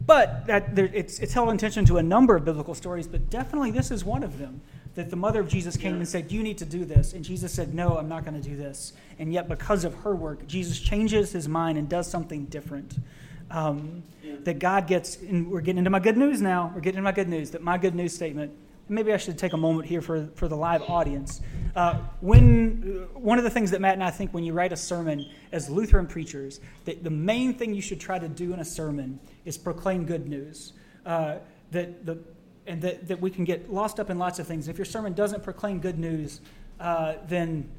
[0.07, 3.29] But that there, it's it's held in tension to a number of biblical stories, but
[3.29, 4.61] definitely this is one of them.
[4.95, 7.51] That the mother of Jesus came and said, "You need to do this," and Jesus
[7.51, 10.79] said, "No, I'm not going to do this." And yet, because of her work, Jesus
[10.79, 12.97] changes his mind and does something different.
[13.51, 14.03] Um,
[14.43, 16.71] that God gets, and we're getting into my good news now.
[16.73, 17.51] We're getting into my good news.
[17.51, 18.51] That my good news statement
[18.89, 21.41] maybe I should take a moment here for, for the live audience.
[21.75, 24.71] Uh, when uh, one of the things that Matt and I think when you write
[24.71, 28.59] a sermon as Lutheran preachers, that the main thing you should try to do in
[28.59, 30.73] a sermon is proclaim good news.
[31.05, 31.37] Uh,
[31.71, 32.19] that the
[32.67, 34.67] and that, that we can get lost up in lots of things.
[34.67, 36.41] If your sermon doesn't proclaim good news,
[36.79, 37.69] uh, then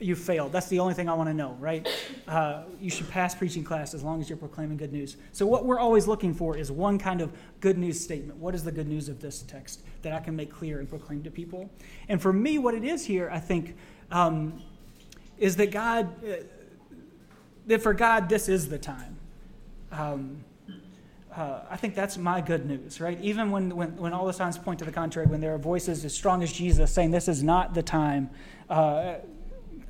[0.00, 0.52] you failed.
[0.52, 1.88] That's the only thing I want to know, right?
[2.26, 5.16] Uh, you should pass preaching class as long as you're proclaiming good news.
[5.32, 8.38] So, what we're always looking for is one kind of good news statement.
[8.38, 11.22] What is the good news of this text that I can make clear and proclaim
[11.22, 11.70] to people?
[12.08, 13.76] And for me, what it is here, I think,
[14.10, 14.60] um,
[15.38, 16.42] is that God, uh,
[17.66, 19.16] that for God, this is the time.
[19.92, 20.44] Um,
[21.36, 23.20] uh, I think that's my good news, right?
[23.20, 26.04] Even when, when, when all the signs point to the contrary, when there are voices
[26.04, 28.30] as strong as Jesus saying this is not the time,
[28.70, 29.14] uh,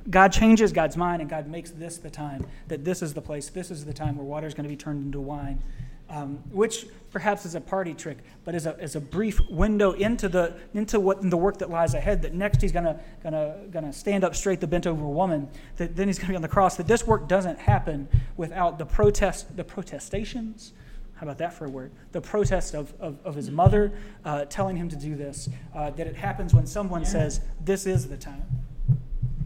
[0.09, 3.49] God changes God's mind and God makes this the time, that this is the place,
[3.49, 5.61] this is the time where water is going to be turned into wine,
[6.09, 10.27] um, which perhaps is a party trick, but is a, is a brief window into
[10.27, 13.93] the, into what, the work that lies ahead, that next he's going to gonna, gonna
[13.93, 16.47] stand up straight, the bent over woman, that then he's going to be on the
[16.47, 20.73] cross, that this work doesn't happen without the protest, the protestations,
[21.15, 21.91] How about that for a word?
[22.11, 23.93] The protest of, of, of his mother
[24.25, 25.49] uh, telling him to do this.
[25.73, 28.43] Uh, that it happens when someone says, This is the time.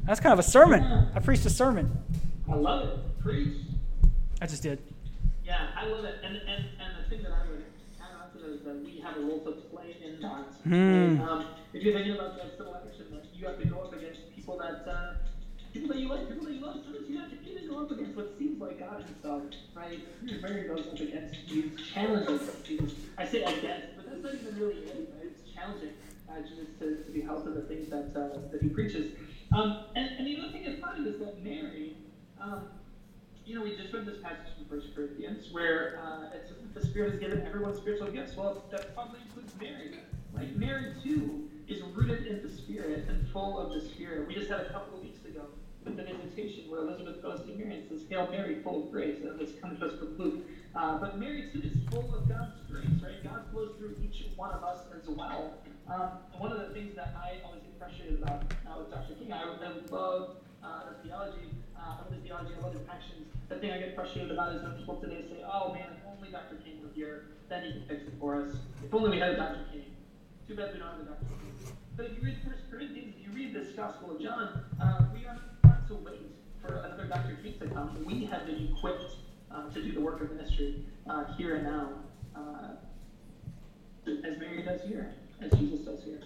[0.06, 1.12] That's kind of a sermon.
[1.14, 1.96] I preached a sermon.
[2.52, 3.22] I love it.
[3.22, 3.58] Preach.
[4.42, 4.82] I just did.
[5.46, 6.16] Yeah, I love it.
[6.24, 7.64] And and, and the thing that I would
[8.02, 10.46] add on to that is that we have a role to play in that.
[10.64, 11.22] Hmm.
[11.22, 14.22] Um, if you're thinking about the civil election, like you have to go up against
[14.36, 15.14] people that uh,
[15.74, 16.78] people that you like, people that you love.
[16.84, 19.44] Sometimes you have to even go up against what seems like God Himself,
[19.80, 20.42] right?
[20.42, 22.50] Mary goes up against these challenges.
[23.18, 25.14] I say against, but that's not even really it.
[25.16, 25.32] Right?
[25.32, 25.94] It's challenging
[26.30, 29.14] uh, Jesus to, to be held to the things that uh, that He preaches.
[29.52, 31.96] Um, and, and the other thing that's funny is that Mary.
[32.40, 32.64] Um,
[33.46, 36.80] you know, we just read this passage from First Corinthians where uh, it says that
[36.80, 38.38] the Spirit has given everyone spiritual gifts.
[38.38, 39.96] Well, that probably includes Mary.
[40.36, 44.28] Like Mary too is rooted in the Spirit and full of the Spirit.
[44.28, 45.48] We just had a couple of weeks ago
[45.86, 49.22] with an invitation where Elizabeth goes to Mary and says, "Hail Mary, full of grace."
[49.24, 50.46] And this comes to us from Luke.
[50.76, 53.24] Uh, but Mary too is full of God's grace, right?
[53.24, 55.54] God flows through each one of us as well.
[55.88, 59.16] Um, one of the things that I always get frustrated about uh, with Dr.
[59.16, 59.46] King, I,
[59.90, 61.50] love uh, the theology.
[61.76, 62.54] Uh, I love the theology.
[62.60, 63.26] I love his actions.
[63.50, 66.30] The thing I get frustrated about is when people today say, "Oh man, if only
[66.30, 66.58] Dr.
[66.64, 68.54] King were here, then he could fix it for us.
[68.86, 69.66] If only we had a Dr.
[69.72, 69.86] King."
[70.48, 71.26] Too bad we don't have a Dr.
[71.26, 71.74] King.
[71.98, 75.22] But if you read First Corinthians, if you read this Gospel of John, uh, we
[75.24, 75.59] not
[75.90, 76.22] to wait
[76.62, 77.40] for another Dr.
[77.42, 78.06] King to come.
[78.06, 79.16] We have been equipped
[79.52, 81.90] uh, to do the work of ministry uh, here and now,
[82.36, 82.76] uh,
[84.08, 86.22] as Mary does here, as Jesus does here.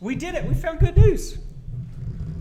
[0.00, 0.44] We did it.
[0.44, 1.38] We found good news.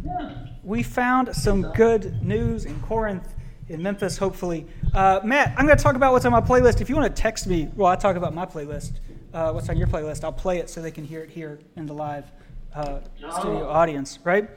[0.06, 0.45] Yeah.
[0.63, 3.34] We found some good news in Corinth,
[3.67, 4.67] in Memphis, hopefully.
[4.93, 6.82] Uh, Matt, I'm going to talk about what's on my playlist.
[6.82, 9.00] If you want to text me while I talk about my playlist,
[9.34, 11.88] uh, what's on your playlist, I'll play it so they can hear it here in
[11.88, 12.32] the live
[12.76, 14.47] uh, studio audience, right?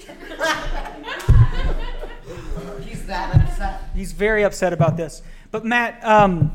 [2.84, 3.82] He's that upset.
[3.94, 5.22] He's very upset about this.
[5.50, 6.54] But Matt, um,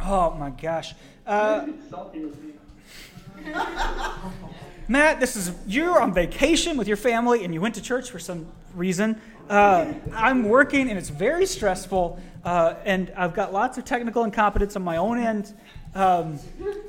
[0.00, 0.94] oh my gosh.
[1.26, 1.66] Uh.
[4.88, 8.18] Matt, this is you're on vacation with your family and you went to church for
[8.18, 9.20] some reason.
[9.48, 14.76] Uh, I'm working and it's very stressful, uh, and I've got lots of technical incompetence
[14.76, 15.54] on my own end.
[15.94, 16.38] Um,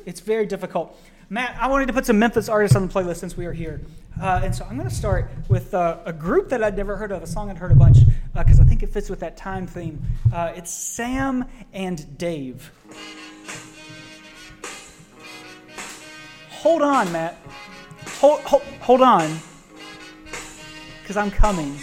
[0.05, 0.99] it's very difficult.
[1.29, 3.81] Matt, I wanted to put some Memphis artists on the playlist since we are here.
[4.21, 7.11] Uh, and so I'm going to start with uh, a group that I'd never heard
[7.11, 7.99] of, a song I'd heard a bunch,
[8.33, 10.01] because I think it fits with that time theme.
[10.33, 12.71] Uh, it's Sam and Dave.
[16.49, 17.37] Hold on, Matt.
[18.19, 19.39] Hold, hold, hold on,
[21.01, 21.77] because I'm coming.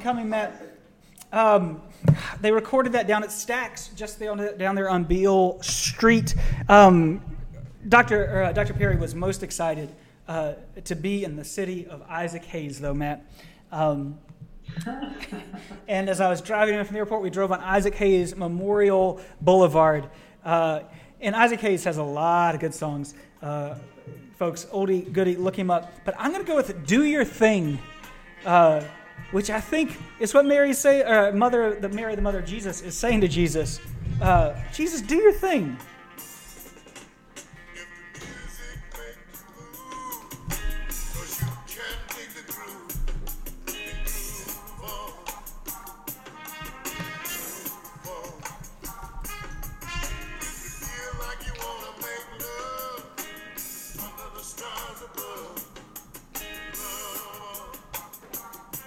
[0.00, 0.60] Coming, Matt.
[1.32, 1.82] Um,
[2.40, 6.34] they recorded that down at Stax, just down, there on Beale Street.
[6.68, 7.20] Um,
[7.88, 8.44] Dr.
[8.44, 8.72] uh, Dr.
[8.72, 9.94] Perry was most excited
[10.28, 13.26] uh, to be in the city of Isaac Hayes, though, Matt.
[13.70, 14.18] Um,
[15.88, 19.20] and as I was driving in from the airport, we drove on Isaac Hayes Memorial
[19.40, 20.08] Boulevard.
[20.44, 20.80] Uh,
[21.20, 23.14] and Isaac Hayes has a lot of good songs.
[23.42, 23.74] Uh,
[24.38, 25.92] folks, oldie, goodie, look him up.
[26.04, 27.78] But I'm going to go with Do Your Thing.
[29.30, 32.82] Which I think is what Mary say, uh, mother, the Mary, the mother of Jesus,
[32.82, 33.80] is saying to Jesus.
[34.20, 35.76] Uh, Jesus, do your thing.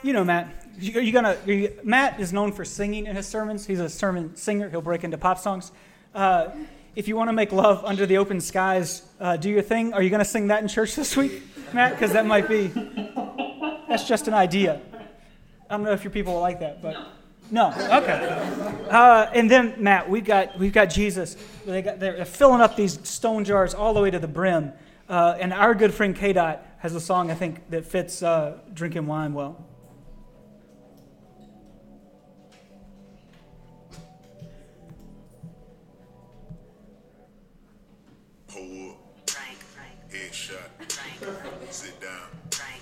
[0.05, 0.67] You know, Matt.
[0.77, 1.35] You, you gonna?
[1.47, 3.65] You, Matt is known for singing in his sermons.
[3.65, 4.69] He's a sermon singer.
[4.69, 5.71] He'll break into pop songs.
[6.13, 6.49] Uh,
[6.95, 9.93] if you want to make love under the open skies, uh, do your thing.
[9.93, 11.41] Are you to sing that in church this week,
[11.73, 11.93] Matt?
[11.93, 12.67] Because that might be.
[13.89, 14.79] That's just an idea.
[15.71, 16.95] I don't know if your people will like that, but
[17.49, 17.69] no.
[17.71, 18.87] Okay.
[18.87, 21.35] Uh, and then Matt, we've got we've got Jesus.
[21.65, 24.71] They got they're filling up these stone jars all the way to the brim.
[25.09, 28.59] Uh, and our good friend K Dot has a song I think that fits uh,
[28.71, 29.65] drinking wine well.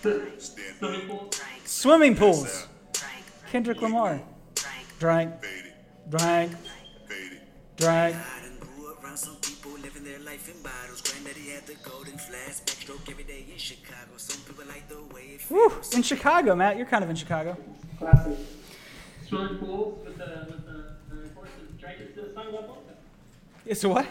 [0.04, 1.28] Swimming up, pool.
[1.32, 2.68] Drank, Swimming pools.
[3.52, 4.22] Kendrick Lamar.
[4.56, 6.52] Frank, Drank, fade it, drank,
[7.78, 8.16] drank.
[8.16, 11.02] I done grew up around some people living their life life in bottles.
[11.02, 12.66] Granddaddy had the golden flask.
[12.66, 14.12] Backstroke every day in Chicago.
[14.18, 15.94] Some people like the way it Woo, feels.
[15.96, 16.78] in Chicago, Matt.
[16.78, 17.56] You're kind of in Chicago.
[18.00, 18.38] Classic.
[19.28, 22.08] Swimming pools with the with the, the horses drinking.
[22.16, 22.84] It's a song about.
[23.66, 24.06] It's a what?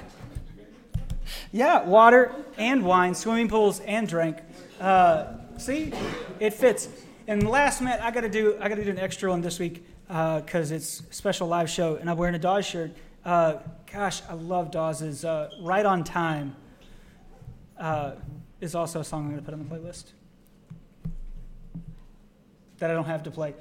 [1.51, 4.39] Yeah, water and wine, swimming pools and drink.
[4.81, 5.93] Uh, see,
[6.41, 6.89] it fits.
[7.27, 10.71] And last, Matt, I gotta do I gotta do an extra one this week because
[10.71, 12.93] it's a special live show, and I'm wearing a Dawes shirt.
[13.25, 13.59] Uh,
[13.93, 16.57] gosh, I love Dawes's uh, "Right on Time."
[17.79, 18.13] Uh,
[18.61, 20.13] is also a song I'm gonna put on the playlist
[22.79, 23.55] that I don't have to play.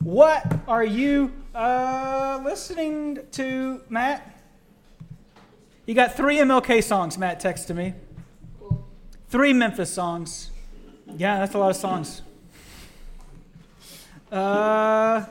[0.00, 4.42] What are you uh, listening to, Matt?
[5.86, 7.94] You got three MLK songs, Matt texted me.
[9.28, 10.50] Three Memphis songs.
[11.06, 12.22] Yeah, that's a lot of songs.
[14.32, 15.24] Uh,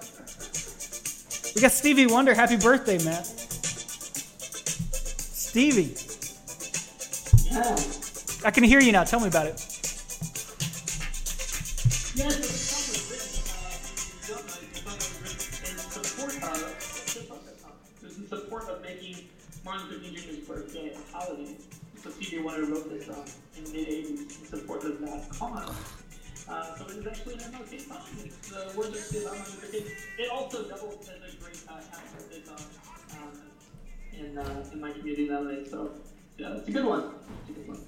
[1.55, 2.33] we got Stevie Wonder.
[2.33, 3.25] Happy birthday, Matt.
[5.53, 5.95] Stevie.
[7.51, 7.75] Yeah.
[8.45, 9.03] I can hear you now.
[9.03, 9.69] Tell me about it.
[12.15, 12.29] Yeah,
[16.25, 17.41] written, uh, support
[18.29, 19.27] support of making
[19.65, 21.55] Martin Luther King Jr.'s birthday a holiday.
[22.03, 23.25] So Stevie Wonder wrote this song
[23.57, 25.75] in the mid-80s in support of that cause.
[26.49, 28.01] Uh, so it is actually an MLK song.
[28.17, 29.85] It's the words are still on Luther King.
[30.19, 32.59] It also doubles as a great uh, happy song
[33.13, 33.39] um,
[34.19, 35.71] in, uh, in my community nowadays.
[35.71, 35.91] So
[36.37, 37.11] yeah, it's a good one.
[37.47, 37.79] It's a good one.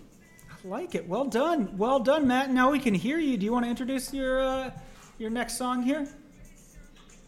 [0.50, 1.06] I like it.
[1.10, 1.78] Well done.
[1.78, 2.52] Well done, Matt.
[2.52, 3.36] Now we can hear you.
[3.36, 4.72] Do you want to introduce your uh,
[5.20, 6.08] your next song here?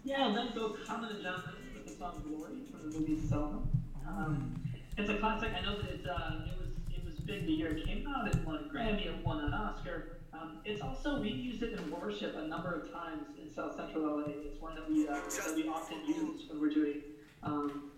[0.06, 3.60] Yeah, then go Common and John with the song "Glory" from the movie Selma.
[4.08, 4.56] Um,
[4.98, 5.52] it's a classic.
[5.56, 8.28] I know that it, uh, it was it was big the year it came out.
[8.28, 9.05] It won a Grammy.
[9.05, 10.17] It won an Oscar.
[10.34, 14.19] Um, it's also we used it in worship a number of times in South Central
[14.19, 14.23] LA.
[14.30, 17.01] It's one that we uh, that we often use when we're doing
[17.43, 17.91] um,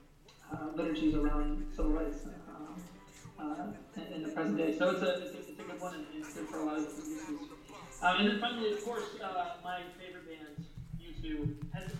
[0.51, 2.25] uh, liturgies around civil rights.
[2.49, 2.84] Um,
[3.39, 6.05] uh, in- the present day, so it's a, it's a, it's a good one and
[6.17, 7.47] it's good for a lot of different uses.
[8.01, 10.65] Um, and then finally, of course, uh, my favorite band,
[10.99, 11.91] U2, has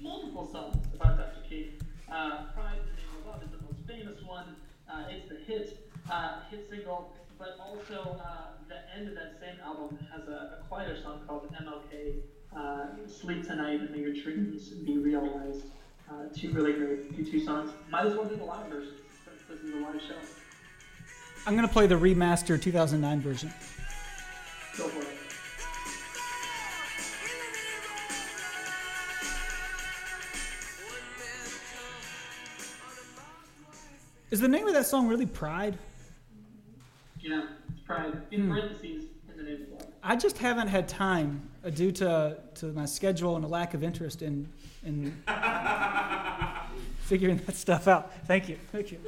[0.00, 1.48] multiple songs about Dr.
[1.48, 1.72] King.
[2.10, 4.56] Uh, Pride, the Name of Love is the most famous one.
[4.90, 9.60] Uh, it's the hit, uh, hit single, but also uh, the end of that same
[9.64, 12.14] album has a, a quieter song called MLK,
[12.56, 15.66] uh, Sleep Tonight and May Your Dreams Be Realized.
[16.10, 17.70] Uh, two really great U2 songs.
[17.90, 18.94] Might as well do the live version
[19.24, 20.14] since this is a live show.
[21.46, 23.52] I'm gonna play the remastered 2009 version.
[24.76, 25.18] Go for it.
[34.30, 35.78] Is the name of that song really Pride?
[37.20, 38.22] Yeah, it's Pride.
[38.30, 39.86] In parentheses, in the name of.
[40.02, 43.82] I just haven't had time uh, due to, to my schedule and a lack of
[43.82, 44.48] interest in
[44.84, 45.16] in
[47.00, 48.12] figuring that stuff out.
[48.26, 48.98] Thank you, thank you.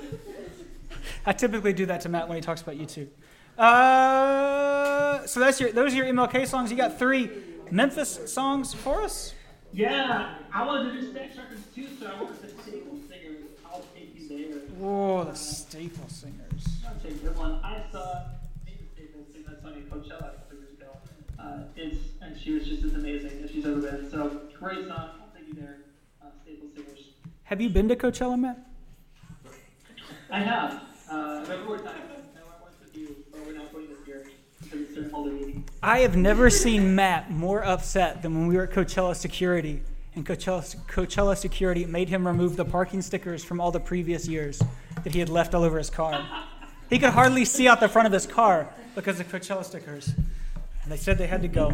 [1.24, 3.08] I typically do that to Matt when he talks about YouTube.
[3.56, 6.70] Uh, so that's your those are your MLK songs.
[6.70, 7.30] You got three
[7.70, 9.34] Memphis songs for us.
[9.72, 13.44] Yeah, I wanted to do Stax Records too, so I wanted the Staple Singers.
[13.70, 14.58] I'll take you there.
[14.78, 16.69] Whoa, the Staple Singers.
[17.02, 17.58] A good one.
[17.64, 18.24] I saw
[18.66, 20.90] Nina Staples sing that song in Coachella a couple years ago.
[21.38, 24.10] Uh, it's and she was just as amazing as she's ever been.
[24.10, 25.10] So great song.
[25.18, 25.78] I'll take you there.
[26.22, 26.98] Uh, Staple Singers.
[27.44, 28.58] Have you been to Coachella, Matt?
[30.30, 30.82] I have.
[31.10, 31.88] Uh, I've four times.
[31.88, 34.26] I went once with you, but we're not going this year
[34.62, 35.64] because it's in Boulder meeting.
[35.82, 39.82] I have never seen Matt more upset than when we were at Coachella Security,
[40.14, 44.62] and Coachella, Coachella Security made him remove the parking stickers from all the previous years
[45.02, 46.28] that he had left all over his car.
[46.90, 50.08] He could hardly see out the front of his car because of Coachella stickers.
[50.82, 51.68] And they said they had to go.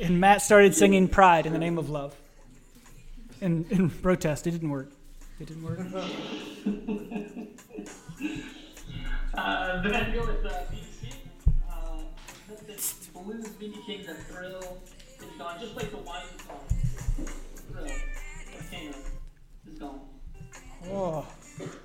[0.00, 2.16] And Matt started singing Pride in the name of love.
[3.42, 4.46] In, in protest.
[4.46, 4.90] It didn't work.
[5.38, 5.80] It didn't work.
[9.36, 11.12] Uh, then I go with uh, King.
[11.68, 11.98] Uh,
[12.68, 14.78] that's the blues BB King, the thrill
[15.18, 16.60] is gone, just like the wine song.
[17.68, 17.88] Thrill,
[18.52, 18.94] volcano
[19.66, 20.00] is gone.
[20.88, 21.26] Oh,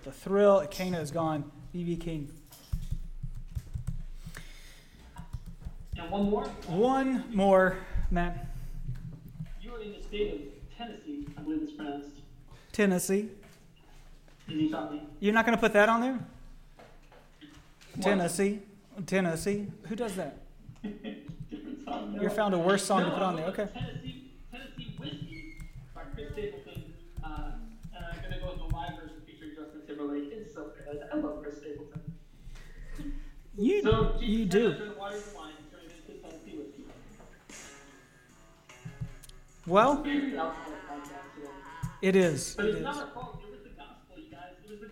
[0.04, 1.52] the thrill at Cana is gone.
[1.76, 2.30] BB King.
[5.98, 6.46] And one more.
[6.68, 7.78] One more,
[8.10, 8.48] Matt.
[9.62, 12.10] You are in the state of Tennessee, I believe it's pronounced.
[12.72, 13.30] Tennessee.
[14.48, 15.04] You taught me.
[15.20, 16.20] You're not going to put that on there?
[17.96, 18.02] What?
[18.04, 18.60] Tennessee.
[19.06, 19.68] Tennessee.
[19.88, 20.38] Who does that?
[21.86, 22.16] Song.
[22.16, 22.22] no.
[22.22, 23.46] You found a worse song to put on there.
[23.48, 23.68] Okay.
[23.74, 25.58] Tennessee, Tennessee Whiskey
[25.96, 26.94] by Chris Stapleton.
[27.24, 27.52] Uh,
[27.96, 30.32] and I'm going to go with the live version featuring Justin Timberlake.
[30.32, 31.02] It's so good.
[31.12, 31.39] I love.
[33.60, 34.74] You So, you do.
[34.74, 36.86] turned water into wine and turned it into Tennessee whiskey.
[39.68, 41.90] Well, Very alcoholic podcast today.
[42.02, 42.56] it is.
[42.56, 43.42] But It it's not our fault.
[43.46, 44.54] It was the gospel, you guys.
[44.64, 44.88] It was the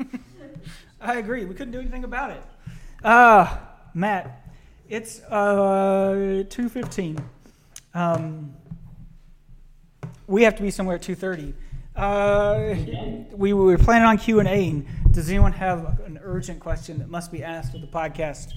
[0.00, 0.60] gospel.
[1.00, 1.44] I agree.
[1.44, 2.42] We couldn't do anything about it.
[3.04, 3.58] Uh,
[3.92, 4.46] Matt,
[4.88, 7.22] it's uh, 2.15.
[7.94, 8.54] Um,
[10.26, 11.52] we have to be somewhere at 2.30.
[11.94, 14.82] Uh, we were planning on Q&A.
[15.10, 18.52] Does anyone have urgent question that must be asked of the podcast?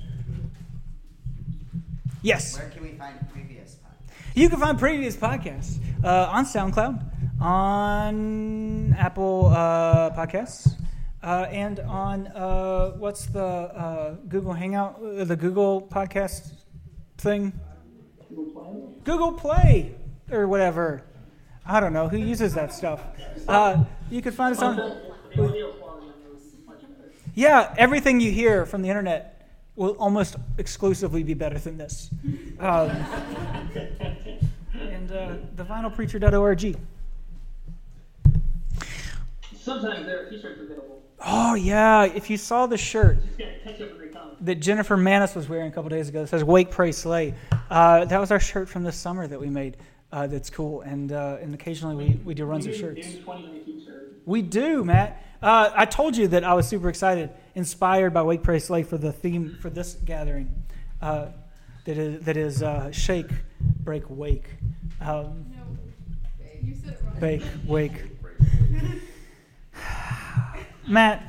[2.22, 2.58] Yes.
[2.58, 4.36] Where can we find previous podcasts?
[4.36, 10.74] You can find previous podcasts uh, on SoundCloud, on Apple uh, Podcasts,
[11.24, 16.54] uh, and on uh, what's the uh, Google Hangout, uh, the Google Podcast
[17.18, 17.54] thing?
[19.04, 19.96] Google Play
[20.32, 21.04] or whatever.
[21.66, 23.02] I don't know who uses that stuff.
[23.48, 24.76] Uh, you can find us on.
[24.76, 24.84] The
[25.44, 27.12] audio quality on those is much better.
[27.36, 32.10] Yeah, everything you hear from the internet will almost exclusively be better than this.
[32.60, 32.90] Um,
[34.80, 36.78] and uh, thevinylpreacher.org.
[39.58, 41.02] Sometimes there are t-shirts available.
[41.28, 44.30] Oh, yeah, if you saw the shirt Just gotta catch up when they come.
[44.42, 47.34] that Jennifer Manis was wearing a couple days ago that says Wake, Pray, Slay,
[47.70, 49.78] uh, that was our shirt from this summer that we made.
[50.12, 50.82] Uh, that's cool.
[50.82, 53.08] And, uh, and occasionally we, we do runs of shirts.
[53.08, 54.22] maybe 20 on a t-shirt.
[54.26, 55.25] We do, Matt.
[55.42, 58.98] Uh, I told you that I was super excited, inspired by Wake Pray Slay for
[58.98, 60.64] the theme for this gathering.
[61.02, 61.28] Uh,
[61.86, 63.30] that is that is uh, shake,
[63.84, 64.48] break, wake,
[65.02, 65.78] um, No,
[66.64, 67.20] you said it wrong.
[67.20, 68.04] bake, wake.
[70.88, 71.24] Matt.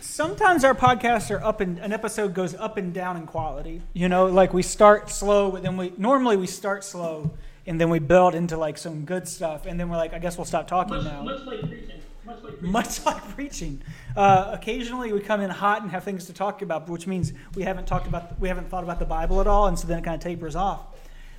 [0.00, 3.82] Sometimes our podcasts are up and an episode goes up and down in quality.
[3.92, 7.30] You know, like we start slow, but then we normally we start slow
[7.68, 10.38] and then we build into like some good stuff, and then we're like, I guess
[10.38, 11.22] we'll stop talking Much, now.
[11.22, 12.00] much like preaching.
[12.24, 12.72] Much like preaching.
[12.72, 13.82] Much like preaching.
[14.16, 17.62] Uh, occasionally, we come in hot and have things to talk about, which means we
[17.62, 20.04] haven't talked about, we haven't thought about the Bible at all, and so then it
[20.04, 20.80] kind of tapers off.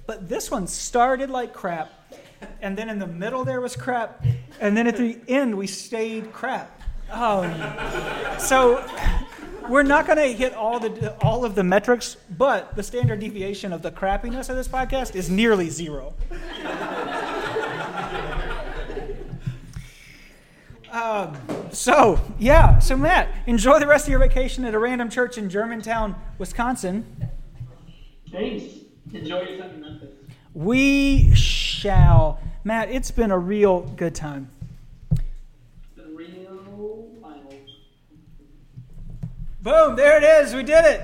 [0.06, 1.92] But this one started like crap,
[2.62, 4.24] and then in the middle there was crap,
[4.62, 6.80] and then at the end we stayed crap.
[7.12, 7.52] Um,
[8.38, 8.88] so
[9.68, 13.74] we're not going to hit all the all of the metrics, but the standard deviation
[13.74, 16.14] of the crappiness of this podcast is nearly zero.
[20.91, 21.38] Um,
[21.72, 22.80] so, yeah.
[22.80, 27.05] So, Matt, enjoy the rest of your vacation at a random church in Germantown, Wisconsin.
[28.32, 28.64] Thanks.
[29.14, 30.10] Enjoy your time in Memphis.
[30.53, 32.39] We shall.
[32.64, 34.49] Matt, it's been a real good time.
[35.95, 37.53] The real final.
[39.62, 40.55] Boom, there it is.
[40.55, 41.01] We did it.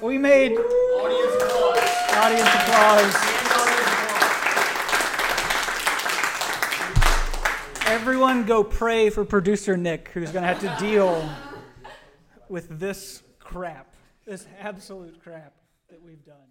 [0.00, 1.78] We made Audience applause.
[2.14, 3.16] audience applause.
[7.86, 11.28] Everyone go pray for producer Nick, who's going to have to deal
[12.48, 15.52] with this crap, this absolute crap
[15.88, 16.49] that we've done.